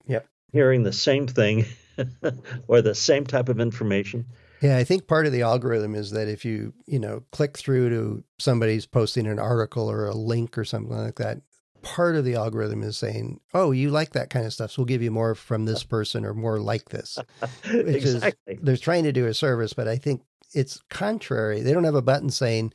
Yep. 0.07 0.27
Hearing 0.51 0.83
the 0.83 0.93
same 0.93 1.27
thing 1.27 1.65
or 2.67 2.81
the 2.81 2.95
same 2.95 3.25
type 3.25 3.49
of 3.49 3.59
information. 3.59 4.25
Yeah, 4.61 4.77
I 4.77 4.83
think 4.83 5.07
part 5.07 5.25
of 5.25 5.31
the 5.31 5.43
algorithm 5.43 5.93
is 5.93 6.11
that 6.11 6.27
if 6.27 6.43
you, 6.43 6.73
you 6.85 6.99
know, 6.99 7.23
click 7.31 7.57
through 7.57 7.89
to 7.89 8.23
somebody's 8.39 8.85
posting 8.85 9.27
an 9.27 9.39
article 9.39 9.89
or 9.89 10.05
a 10.07 10.15
link 10.15 10.57
or 10.57 10.65
something 10.65 10.95
like 10.95 11.15
that, 11.15 11.41
part 11.83 12.15
of 12.15 12.25
the 12.25 12.35
algorithm 12.35 12.81
is 12.83 12.97
saying, 12.97 13.39
"Oh, 13.53 13.71
you 13.71 13.91
like 13.91 14.11
that 14.13 14.29
kind 14.29 14.45
of 14.45 14.53
stuff, 14.53 14.71
so 14.71 14.81
we'll 14.81 14.87
give 14.87 15.03
you 15.03 15.11
more 15.11 15.35
from 15.35 15.65
this 15.65 15.83
person 15.83 16.25
or 16.25 16.33
more 16.33 16.59
like 16.59 16.89
this." 16.89 17.19
Which 17.71 17.95
exactly. 17.95 18.55
is 18.55 18.59
they're 18.61 18.77
trying 18.77 19.03
to 19.03 19.11
do 19.11 19.27
a 19.27 19.33
service, 19.33 19.73
but 19.73 19.87
I 19.87 19.97
think 19.97 20.21
it's 20.53 20.81
contrary. 20.89 21.61
They 21.61 21.73
don't 21.73 21.83
have 21.83 21.95
a 21.95 22.01
button 22.01 22.29
saying, 22.29 22.73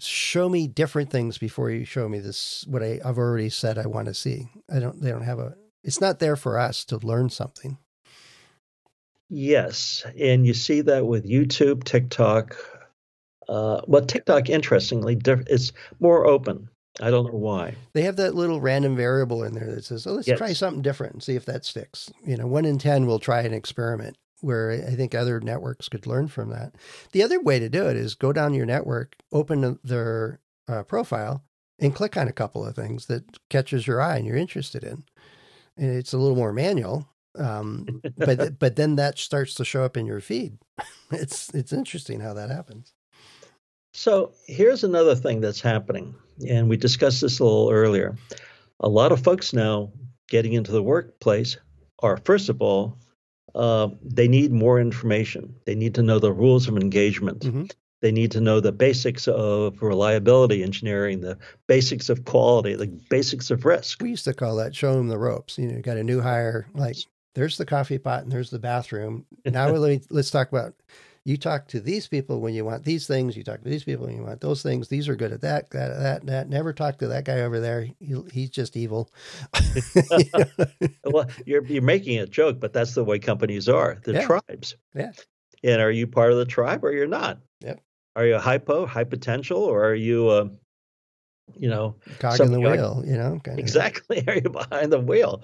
show 0.00 0.48
me 0.48 0.66
different 0.66 1.10
things 1.10 1.38
before 1.38 1.70
you 1.70 1.84
show 1.84 2.08
me 2.08 2.18
this 2.18 2.64
what 2.68 2.82
I, 2.82 3.00
have 3.04 3.18
already 3.18 3.48
said 3.48 3.78
I 3.78 3.86
want 3.86 4.06
to 4.08 4.14
see. 4.14 4.48
I 4.70 4.78
don't 4.78 5.00
they 5.00 5.10
don't 5.10 5.22
have 5.22 5.38
a 5.38 5.54
it's 5.82 6.00
not 6.00 6.18
there 6.18 6.36
for 6.36 6.58
us 6.58 6.84
to 6.86 6.98
learn 6.98 7.30
something. 7.30 7.78
Yes. 9.28 10.04
And 10.18 10.46
you 10.46 10.54
see 10.54 10.80
that 10.82 11.06
with 11.06 11.28
YouTube, 11.28 11.84
TikTok. 11.84 12.56
Uh, 13.48 13.80
well, 13.86 14.04
TikTok, 14.04 14.48
interestingly, 14.48 15.18
is 15.48 15.72
more 16.00 16.26
open. 16.26 16.68
I 17.00 17.10
don't 17.10 17.30
know 17.30 17.38
why. 17.38 17.74
They 17.92 18.02
have 18.02 18.16
that 18.16 18.34
little 18.34 18.60
random 18.60 18.96
variable 18.96 19.44
in 19.44 19.54
there 19.54 19.70
that 19.74 19.84
says, 19.84 20.06
"Oh, 20.06 20.14
let's 20.14 20.26
yes. 20.28 20.38
try 20.38 20.52
something 20.52 20.82
different 20.82 21.14
and 21.14 21.22
see 21.22 21.36
if 21.36 21.44
that 21.44 21.64
sticks." 21.64 22.10
You 22.24 22.36
know, 22.36 22.46
one 22.46 22.64
in 22.64 22.78
ten 22.78 23.06
will 23.06 23.18
try 23.18 23.42
an 23.42 23.52
experiment 23.52 24.16
where 24.40 24.70
I 24.70 24.94
think 24.94 25.14
other 25.14 25.40
networks 25.40 25.88
could 25.88 26.06
learn 26.06 26.28
from 26.28 26.50
that. 26.50 26.74
The 27.12 27.22
other 27.22 27.40
way 27.40 27.58
to 27.58 27.68
do 27.68 27.86
it 27.86 27.96
is 27.96 28.14
go 28.14 28.32
down 28.32 28.54
your 28.54 28.66
network, 28.66 29.16
open 29.32 29.78
their 29.84 30.40
uh, 30.68 30.84
profile, 30.84 31.42
and 31.78 31.94
click 31.94 32.16
on 32.16 32.28
a 32.28 32.32
couple 32.32 32.64
of 32.64 32.74
things 32.74 33.06
that 33.06 33.24
catches 33.50 33.86
your 33.86 34.00
eye 34.00 34.16
and 34.16 34.26
you're 34.26 34.36
interested 34.36 34.84
in. 34.84 35.04
And 35.76 35.94
it's 35.94 36.12
a 36.12 36.18
little 36.18 36.36
more 36.36 36.52
manual, 36.52 37.08
um, 37.38 38.00
but 38.16 38.58
but 38.58 38.76
then 38.76 38.96
that 38.96 39.18
starts 39.18 39.54
to 39.54 39.64
show 39.64 39.84
up 39.84 39.96
in 39.96 40.06
your 40.06 40.20
feed. 40.20 40.58
It's 41.12 41.54
it's 41.54 41.72
interesting 41.72 42.18
how 42.18 42.34
that 42.34 42.50
happens. 42.50 42.92
So 43.92 44.32
here's 44.46 44.82
another 44.82 45.14
thing 45.14 45.40
that's 45.40 45.60
happening, 45.60 46.16
and 46.48 46.68
we 46.68 46.76
discussed 46.76 47.20
this 47.20 47.38
a 47.38 47.44
little 47.44 47.70
earlier. 47.70 48.16
A 48.80 48.88
lot 48.88 49.12
of 49.12 49.22
folks 49.22 49.52
now 49.52 49.92
getting 50.28 50.52
into 50.52 50.72
the 50.72 50.82
workplace 50.82 51.56
are, 52.00 52.16
first 52.24 52.48
of 52.48 52.60
all, 52.60 52.98
uh, 53.54 53.88
they 54.02 54.28
need 54.28 54.52
more 54.52 54.80
information. 54.80 55.54
They 55.64 55.74
need 55.74 55.94
to 55.94 56.02
know 56.02 56.18
the 56.18 56.32
rules 56.32 56.68
of 56.68 56.76
engagement. 56.76 57.40
Mm-hmm. 57.40 57.64
They 58.02 58.12
need 58.12 58.32
to 58.32 58.40
know 58.40 58.60
the 58.60 58.72
basics 58.72 59.26
of 59.26 59.80
reliability 59.80 60.62
engineering, 60.62 61.20
the 61.20 61.38
basics 61.66 62.10
of 62.10 62.24
quality, 62.26 62.74
the 62.74 62.88
basics 63.08 63.50
of 63.50 63.64
risk. 63.64 64.02
We 64.02 64.10
used 64.10 64.24
to 64.24 64.34
call 64.34 64.56
that 64.56 64.74
show 64.76 64.92
them 64.94 65.08
the 65.08 65.18
ropes. 65.18 65.58
You 65.58 65.68
know, 65.68 65.76
you 65.76 65.82
got 65.82 65.96
a 65.96 66.04
new 66.04 66.20
hire, 66.20 66.66
like 66.74 66.98
there's 67.36 67.58
the 67.58 67.66
coffee 67.66 67.98
pot 67.98 68.22
and 68.22 68.32
there's 68.32 68.50
the 68.50 68.58
bathroom. 68.58 69.24
Now 69.44 69.68
let's 70.10 70.30
talk 70.30 70.50
about 70.50 70.74
you 71.24 71.36
talk 71.36 71.66
to 71.68 71.80
these 71.80 72.06
people 72.06 72.40
when 72.40 72.54
you 72.54 72.64
want 72.64 72.84
these 72.84 73.06
things. 73.06 73.36
You 73.36 73.42
talk 73.42 73.62
to 73.62 73.68
these 73.68 73.84
people 73.84 74.06
when 74.06 74.16
you 74.16 74.22
want 74.22 74.40
those 74.40 74.62
things. 74.62 74.88
These 74.88 75.08
are 75.08 75.16
good 75.16 75.32
at 75.32 75.40
that, 75.40 75.68
that, 75.70 75.98
that, 75.98 76.26
that. 76.26 76.48
Never 76.48 76.72
talk 76.72 76.98
to 76.98 77.08
that 77.08 77.24
guy 77.24 77.40
over 77.40 77.58
there. 77.58 77.88
He, 77.98 78.22
he's 78.32 78.50
just 78.50 78.76
evil. 78.76 79.10
well, 81.04 81.28
you're 81.46 81.64
you're 81.64 81.82
making 81.82 82.20
a 82.20 82.26
joke, 82.26 82.60
but 82.60 82.72
that's 82.72 82.94
the 82.94 83.04
way 83.04 83.18
companies 83.18 83.68
are. 83.68 83.98
The 84.04 84.14
yeah. 84.14 84.26
tribes. 84.26 84.76
Yeah. 84.94 85.10
And 85.64 85.82
are 85.82 85.90
you 85.90 86.06
part 86.06 86.30
of 86.30 86.38
the 86.38 86.44
tribe 86.44 86.84
or 86.84 86.92
you're 86.92 87.08
not? 87.08 87.40
Yep. 87.60 87.80
Are 88.14 88.26
you 88.26 88.36
a 88.36 88.40
hypo, 88.40 88.86
high 88.86 89.04
potential, 89.04 89.58
or 89.58 89.84
are 89.84 89.96
you 89.96 90.30
a, 90.30 90.50
you 91.54 91.68
know, 91.68 91.96
cog 92.20 92.40
in 92.40 92.52
the 92.52 92.60
wheel? 92.60 92.98
Like, 92.98 93.06
you 93.06 93.16
know, 93.16 93.40
exactly. 93.46 94.22
Are 94.28 94.36
you 94.36 94.48
behind 94.48 94.92
the 94.92 95.00
wheel? 95.00 95.42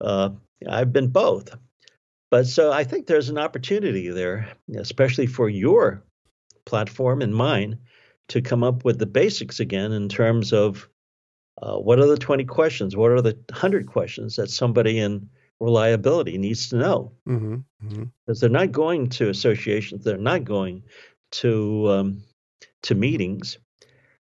Uh, 0.00 0.30
I've 0.68 0.92
been 0.92 1.08
both. 1.08 1.54
But 2.30 2.46
so 2.46 2.72
I 2.72 2.84
think 2.84 3.06
there's 3.06 3.30
an 3.30 3.38
opportunity 3.38 4.10
there, 4.10 4.48
especially 4.76 5.26
for 5.26 5.48
your 5.48 6.02
platform 6.66 7.22
and 7.22 7.34
mine, 7.34 7.78
to 8.28 8.42
come 8.42 8.62
up 8.62 8.84
with 8.84 8.98
the 8.98 9.06
basics 9.06 9.60
again 9.60 9.92
in 9.92 10.08
terms 10.08 10.52
of 10.52 10.88
uh, 11.62 11.76
what 11.76 11.98
are 11.98 12.06
the 12.06 12.16
20 12.16 12.44
questions? 12.44 12.96
What 12.96 13.10
are 13.10 13.22
the 13.22 13.34
100 13.48 13.86
questions 13.86 14.36
that 14.36 14.50
somebody 14.50 14.98
in 14.98 15.28
reliability 15.58 16.38
needs 16.38 16.68
to 16.68 16.76
know? 16.76 17.12
Mm-hmm, 17.26 17.54
mm-hmm. 17.54 18.04
Because 18.26 18.40
they're 18.40 18.50
not 18.50 18.72
going 18.72 19.08
to 19.10 19.30
associations, 19.30 20.04
they're 20.04 20.18
not 20.18 20.44
going 20.44 20.84
to 21.30 21.90
um, 21.90 22.22
to 22.82 22.94
meetings, 22.94 23.58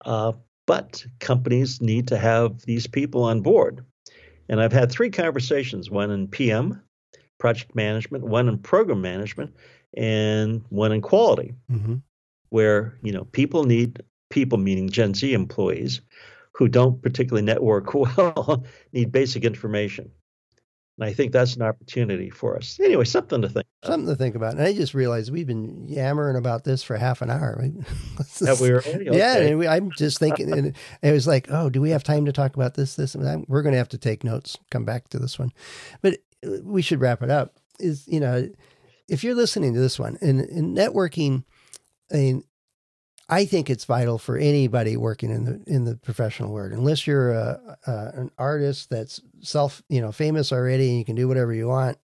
uh, 0.05 0.33
but 0.67 1.05
companies 1.19 1.81
need 1.81 2.09
to 2.09 2.17
have 2.17 2.61
these 2.61 2.87
people 2.87 3.23
on 3.23 3.41
board. 3.41 3.85
And 4.49 4.61
I've 4.61 4.73
had 4.73 4.91
three 4.91 5.09
conversations: 5.09 5.89
one 5.89 6.11
in 6.11 6.27
PM, 6.27 6.81
project 7.39 7.75
management, 7.75 8.23
one 8.23 8.47
in 8.47 8.57
program 8.57 9.01
management, 9.01 9.55
and 9.95 10.63
one 10.69 10.91
in 10.91 11.01
quality, 11.01 11.53
mm-hmm. 11.71 11.95
where 12.49 12.97
you 13.01 13.11
know 13.11 13.25
people 13.25 13.63
need 13.63 14.03
people, 14.29 14.57
meaning 14.57 14.89
Gen 14.89 15.13
Z 15.13 15.33
employees, 15.33 16.01
who 16.51 16.67
don't 16.67 17.01
particularly 17.01 17.45
network 17.45 17.93
well, 17.93 18.65
need 18.93 19.11
basic 19.11 19.43
information. 19.43 20.11
And 20.97 21.09
I 21.09 21.13
think 21.13 21.33
that's 21.33 21.55
an 21.55 21.61
opportunity 21.61 22.29
for 22.29 22.55
us. 22.55 22.79
Anyway, 22.79 23.03
something 23.03 23.41
to 23.41 23.49
think. 23.49 23.65
About. 23.81 23.91
Something 23.91 24.09
to 24.09 24.15
think 24.15 24.35
about. 24.35 24.53
And 24.53 24.61
I 24.61 24.73
just 24.73 24.93
realized 24.93 25.31
we've 25.31 25.47
been 25.47 25.85
yammering 25.87 26.37
about 26.37 26.63
this 26.63 26.83
for 26.83 26.95
half 26.95 27.21
an 27.21 27.29
hour. 27.29 27.57
Right? 27.59 27.73
that 28.39 28.59
we 28.61 28.71
were, 28.71 28.79
okay. 28.79 29.05
Yeah, 29.11 29.37
and 29.37 29.59
we, 29.59 29.67
I'm 29.67 29.91
just 29.91 30.19
thinking, 30.19 30.51
and 30.53 30.75
it 31.01 31.11
was 31.11 31.27
like, 31.27 31.47
oh, 31.49 31.69
do 31.69 31.81
we 31.81 31.89
have 31.89 32.03
time 32.03 32.25
to 32.25 32.31
talk 32.31 32.55
about 32.55 32.75
this, 32.75 32.95
this, 32.95 33.13
and 33.13 33.25
that? 33.25 33.49
We're 33.49 33.61
going 33.61 33.73
to 33.73 33.77
have 33.77 33.89
to 33.89 33.97
take 33.97 34.23
notes. 34.23 34.57
Come 34.71 34.85
back 34.85 35.09
to 35.09 35.19
this 35.19 35.37
one, 35.37 35.51
but 36.01 36.19
we 36.63 36.81
should 36.81 37.01
wrap 37.01 37.21
it 37.21 37.29
up. 37.29 37.55
Is 37.77 38.07
you 38.07 38.21
know, 38.21 38.49
if 39.09 39.23
you're 39.23 39.35
listening 39.35 39.73
to 39.73 39.79
this 39.79 39.99
one 39.99 40.17
and, 40.21 40.39
and 40.39 40.77
networking, 40.77 41.43
I 42.11 42.15
mean, 42.15 42.43
I 43.27 43.45
think 43.45 43.69
it's 43.69 43.85
vital 43.85 44.17
for 44.17 44.37
anybody 44.37 44.97
working 44.97 45.31
in 45.31 45.45
the 45.45 45.63
in 45.65 45.85
the 45.85 45.95
professional 45.95 46.51
world. 46.51 46.73
Unless 46.73 47.07
you're 47.07 47.33
a, 47.33 47.77
a, 47.87 47.91
an 48.15 48.31
artist 48.37 48.89
that's 48.89 49.19
self, 49.39 49.81
you 49.89 49.99
know, 49.99 50.11
famous 50.11 50.51
already 50.51 50.89
and 50.89 50.99
you 50.99 51.05
can 51.05 51.15
do 51.15 51.27
whatever 51.27 51.53
you 51.53 51.67
want. 51.67 51.97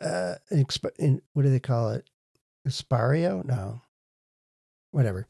Uh, 0.00 0.34
in, 0.98 1.22
what 1.32 1.42
do 1.42 1.50
they 1.50 1.60
call 1.60 1.90
it? 1.90 2.08
Aspario? 2.66 3.44
No, 3.44 3.80
whatever. 4.90 5.26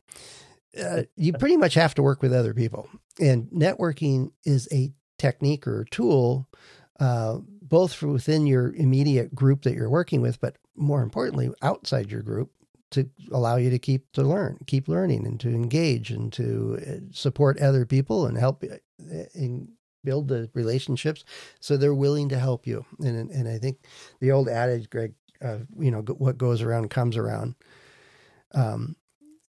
Uh, 0.79 1.03
you 1.17 1.33
pretty 1.39 1.57
much 1.57 1.75
have 1.75 1.95
to 1.95 2.03
work 2.03 2.23
with 2.23 2.33
other 2.33 2.55
people, 2.55 2.89
and 3.21 3.49
networking 3.51 4.33
is 4.45 4.69
a 4.73 4.91
technique 5.19 5.67
or 5.67 5.83
a 5.83 5.87
tool 5.91 6.49
uh, 7.01 7.39
both 7.61 8.03
within 8.03 8.47
your 8.47 8.73
immediate 8.75 9.35
group 9.35 9.63
that 9.63 9.75
you're 9.75 9.91
working 9.91 10.21
with, 10.21 10.41
but 10.41 10.57
more 10.77 11.03
importantly, 11.03 11.51
outside 11.63 12.11
your 12.11 12.23
group 12.23 12.51
to 12.95 13.09
allow 13.33 13.57
you 13.57 13.71
to 13.71 13.79
keep 13.79 14.11
to 14.13 14.23
learn, 14.23 14.59
keep 14.67 14.89
learning, 14.89 15.27
and 15.27 15.39
to 15.41 15.49
engage 15.49 16.11
and 16.11 16.33
to 16.33 16.79
uh, 16.87 17.13
support 17.13 17.61
other 17.61 17.85
people 17.85 18.27
and 18.27 18.39
help 18.39 18.65
uh, 18.65 18.77
and 19.35 19.69
build 20.05 20.29
the 20.29 20.51
relationships 20.55 21.25
so 21.61 21.77
they're 21.77 21.95
willing 21.95 22.29
to 22.29 22.39
help 22.39 22.67
you. 22.67 22.85
And 23.01 23.31
and 23.31 23.49
I 23.49 23.59
think 23.59 23.79
the 24.21 24.33
old 24.33 24.49
adage, 24.49 24.89
Greg, 24.91 25.15
uh, 25.43 25.59
you 25.79 25.91
know, 25.91 26.01
what 26.01 26.39
goes 26.39 26.63
around 26.63 26.91
comes 26.91 27.17
around. 27.17 27.55
Um, 28.55 28.97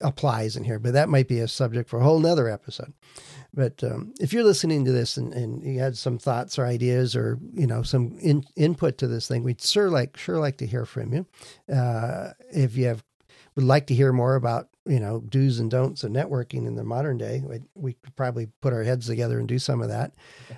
applies 0.00 0.56
in 0.56 0.64
here, 0.64 0.78
but 0.78 0.92
that 0.92 1.08
might 1.08 1.26
be 1.26 1.40
a 1.40 1.48
subject 1.48 1.88
for 1.88 1.98
a 1.98 2.04
whole 2.04 2.20
nother 2.20 2.48
episode. 2.48 2.92
But 3.52 3.82
um, 3.82 4.14
if 4.20 4.32
you're 4.32 4.44
listening 4.44 4.84
to 4.84 4.92
this 4.92 5.16
and, 5.16 5.32
and 5.32 5.62
you 5.62 5.80
had 5.80 5.96
some 5.96 6.18
thoughts 6.18 6.58
or 6.58 6.66
ideas 6.66 7.16
or 7.16 7.38
you 7.52 7.66
know 7.66 7.82
some 7.82 8.16
in, 8.20 8.44
input 8.56 8.98
to 8.98 9.06
this 9.08 9.26
thing, 9.26 9.42
we'd 9.42 9.60
sure 9.60 9.90
like 9.90 10.16
sure 10.16 10.38
like 10.38 10.58
to 10.58 10.66
hear 10.66 10.84
from 10.84 11.12
you. 11.12 11.26
Uh, 11.72 12.32
if 12.52 12.76
you 12.76 12.86
have 12.86 13.02
would 13.58 13.66
like 13.66 13.88
to 13.88 13.94
hear 13.94 14.12
more 14.12 14.36
about 14.36 14.68
you 14.86 15.00
know 15.00 15.18
do's 15.28 15.58
and 15.58 15.68
don'ts 15.68 16.04
of 16.04 16.12
networking 16.12 16.68
in 16.68 16.76
the 16.76 16.84
modern 16.84 17.18
day, 17.18 17.42
we, 17.44 17.58
we 17.74 17.92
could 17.94 18.14
probably 18.14 18.46
put 18.62 18.72
our 18.72 18.84
heads 18.84 19.08
together 19.08 19.40
and 19.40 19.48
do 19.48 19.58
some 19.58 19.82
of 19.82 19.88
that. 19.88 20.12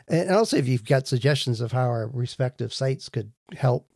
And 0.07 0.31
also, 0.31 0.59
if 0.59 0.69
you've 0.69 0.85
got 0.85 1.09
suggestions 1.09 1.63
of 1.63 1.73
how 1.73 1.89
our 1.89 2.11
respective 2.13 2.75
sites 2.75 3.09
could 3.09 3.33
help 3.57 3.87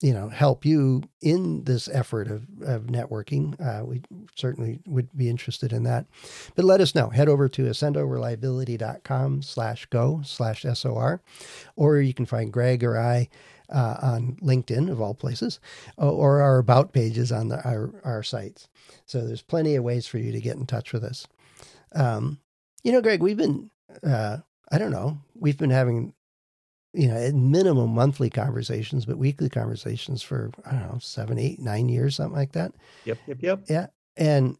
you 0.00 0.14
know 0.14 0.30
help 0.30 0.64
you 0.64 1.02
in 1.20 1.64
this 1.64 1.88
effort 1.88 2.26
of, 2.26 2.46
of 2.62 2.84
networking 2.84 3.54
uh, 3.60 3.84
we 3.84 4.00
certainly 4.34 4.80
would 4.86 5.14
be 5.14 5.28
interested 5.28 5.70
in 5.70 5.82
that. 5.82 6.06
But 6.54 6.64
let 6.64 6.80
us 6.80 6.94
know. 6.94 7.10
Head 7.10 7.28
over 7.28 7.50
to 7.50 7.64
accendoreliability.com 7.64 9.42
slash 9.42 9.84
go 9.86 10.22
slash 10.24 10.64
sor 10.74 11.20
or 11.76 11.98
you 11.98 12.14
can 12.14 12.24
find 12.24 12.50
greg 12.50 12.82
or 12.82 12.98
i 12.98 13.28
uh, 13.74 13.96
on 14.00 14.36
linkedin 14.42 14.90
of 14.90 15.00
all 15.00 15.14
places 15.14 15.60
or 15.98 16.40
our 16.40 16.58
about 16.58 16.92
pages 16.92 17.32
on 17.32 17.48
the, 17.48 17.62
our, 17.68 17.90
our 18.04 18.22
sites 18.22 18.68
so 19.04 19.26
there's 19.26 19.42
plenty 19.42 19.74
of 19.74 19.84
ways 19.84 20.06
for 20.06 20.18
you 20.18 20.32
to 20.32 20.40
get 20.40 20.56
in 20.56 20.66
touch 20.66 20.92
with 20.92 21.04
us 21.04 21.26
um, 21.94 22.38
you 22.82 22.92
know 22.92 23.02
greg 23.02 23.22
we've 23.22 23.36
been 23.36 23.70
uh, 24.02 24.38
i 24.70 24.78
don't 24.78 24.92
know 24.92 25.18
we've 25.34 25.58
been 25.58 25.70
having 25.70 26.14
you 26.94 27.08
know, 27.08 27.16
at 27.16 27.34
minimum 27.34 27.90
monthly 27.92 28.30
conversations, 28.30 29.04
but 29.04 29.18
weekly 29.18 29.48
conversations 29.48 30.22
for, 30.22 30.52
I 30.64 30.72
don't 30.72 30.92
know, 30.92 30.98
seven, 31.00 31.38
eight, 31.38 31.60
nine 31.60 31.88
years, 31.88 32.16
something 32.16 32.36
like 32.36 32.52
that. 32.52 32.72
Yep, 33.04 33.18
yep, 33.26 33.38
yep. 33.42 33.64
Yeah. 33.68 33.86
And 34.16 34.56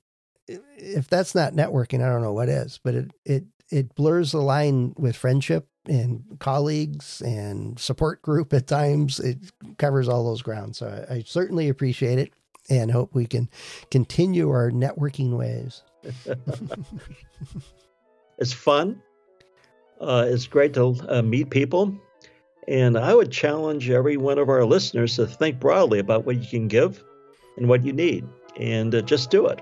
if 0.48 1.08
that's 1.08 1.34
not 1.34 1.52
networking, 1.52 2.04
I 2.04 2.08
don't 2.08 2.22
know 2.22 2.32
what 2.32 2.48
is, 2.48 2.80
but 2.82 2.94
it, 2.94 3.10
it, 3.24 3.44
it 3.70 3.94
blurs 3.94 4.32
the 4.32 4.42
line 4.42 4.94
with 4.98 5.16
friendship 5.16 5.68
and 5.86 6.22
colleagues 6.38 7.20
and 7.22 7.78
support 7.78 8.22
group 8.22 8.52
at 8.52 8.66
times. 8.66 9.20
It 9.20 9.38
covers 9.78 10.08
all 10.08 10.24
those 10.24 10.42
grounds. 10.42 10.78
So 10.78 11.06
I, 11.10 11.14
I 11.14 11.22
certainly 11.26 11.68
appreciate 11.68 12.18
it 12.18 12.32
and 12.70 12.90
hope 12.90 13.14
we 13.14 13.26
can 13.26 13.48
continue 13.90 14.50
our 14.50 14.70
networking 14.70 15.36
ways. 15.36 15.82
it's 18.38 18.52
fun. 18.52 19.02
Uh, 20.00 20.26
it's 20.28 20.46
great 20.46 20.74
to 20.74 20.96
uh, 21.08 21.22
meet 21.22 21.50
people 21.50 21.98
and 22.68 22.96
I 22.96 23.14
would 23.14 23.30
challenge 23.30 23.90
every 23.90 24.16
one 24.16 24.38
of 24.38 24.48
our 24.48 24.64
listeners 24.64 25.16
to 25.16 25.26
think 25.26 25.60
broadly 25.60 25.98
about 25.98 26.24
what 26.24 26.36
you 26.36 26.48
can 26.48 26.68
give 26.68 27.02
and 27.56 27.68
what 27.68 27.84
you 27.84 27.92
need 27.92 28.26
and 28.56 28.94
uh, 28.94 29.02
just 29.02 29.30
do 29.30 29.46
it. 29.46 29.60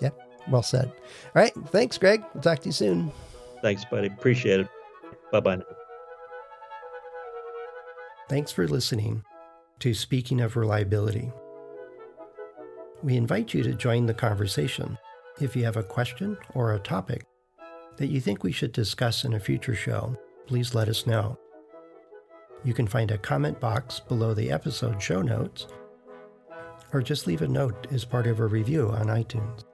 Yeah, 0.00 0.10
well 0.48 0.62
said. 0.62 0.86
All 0.86 1.42
right. 1.42 1.52
Thanks, 1.68 1.98
Greg. 1.98 2.24
We'll 2.34 2.42
talk 2.42 2.60
to 2.60 2.66
you 2.66 2.72
soon. 2.72 3.12
Thanks, 3.62 3.84
buddy. 3.84 4.08
Appreciate 4.08 4.60
it. 4.60 4.68
Bye 5.34 5.40
bye. 5.40 5.62
Thanks 8.28 8.52
for 8.52 8.68
listening 8.68 9.24
to 9.80 9.92
Speaking 9.92 10.40
of 10.40 10.54
Reliability. 10.54 11.32
We 13.02 13.16
invite 13.16 13.52
you 13.52 13.64
to 13.64 13.74
join 13.74 14.06
the 14.06 14.14
conversation. 14.14 14.96
If 15.40 15.56
you 15.56 15.64
have 15.64 15.76
a 15.76 15.82
question 15.82 16.36
or 16.54 16.72
a 16.72 16.78
topic 16.78 17.26
that 17.96 18.06
you 18.06 18.20
think 18.20 18.44
we 18.44 18.52
should 18.52 18.70
discuss 18.70 19.24
in 19.24 19.34
a 19.34 19.40
future 19.40 19.74
show, 19.74 20.16
please 20.46 20.72
let 20.72 20.88
us 20.88 21.04
know. 21.04 21.36
You 22.62 22.72
can 22.72 22.86
find 22.86 23.10
a 23.10 23.18
comment 23.18 23.58
box 23.58 23.98
below 23.98 24.34
the 24.34 24.52
episode 24.52 25.02
show 25.02 25.20
notes, 25.20 25.66
or 26.92 27.02
just 27.02 27.26
leave 27.26 27.42
a 27.42 27.48
note 27.48 27.88
as 27.90 28.04
part 28.04 28.28
of 28.28 28.38
a 28.38 28.46
review 28.46 28.88
on 28.90 29.06
iTunes. 29.06 29.64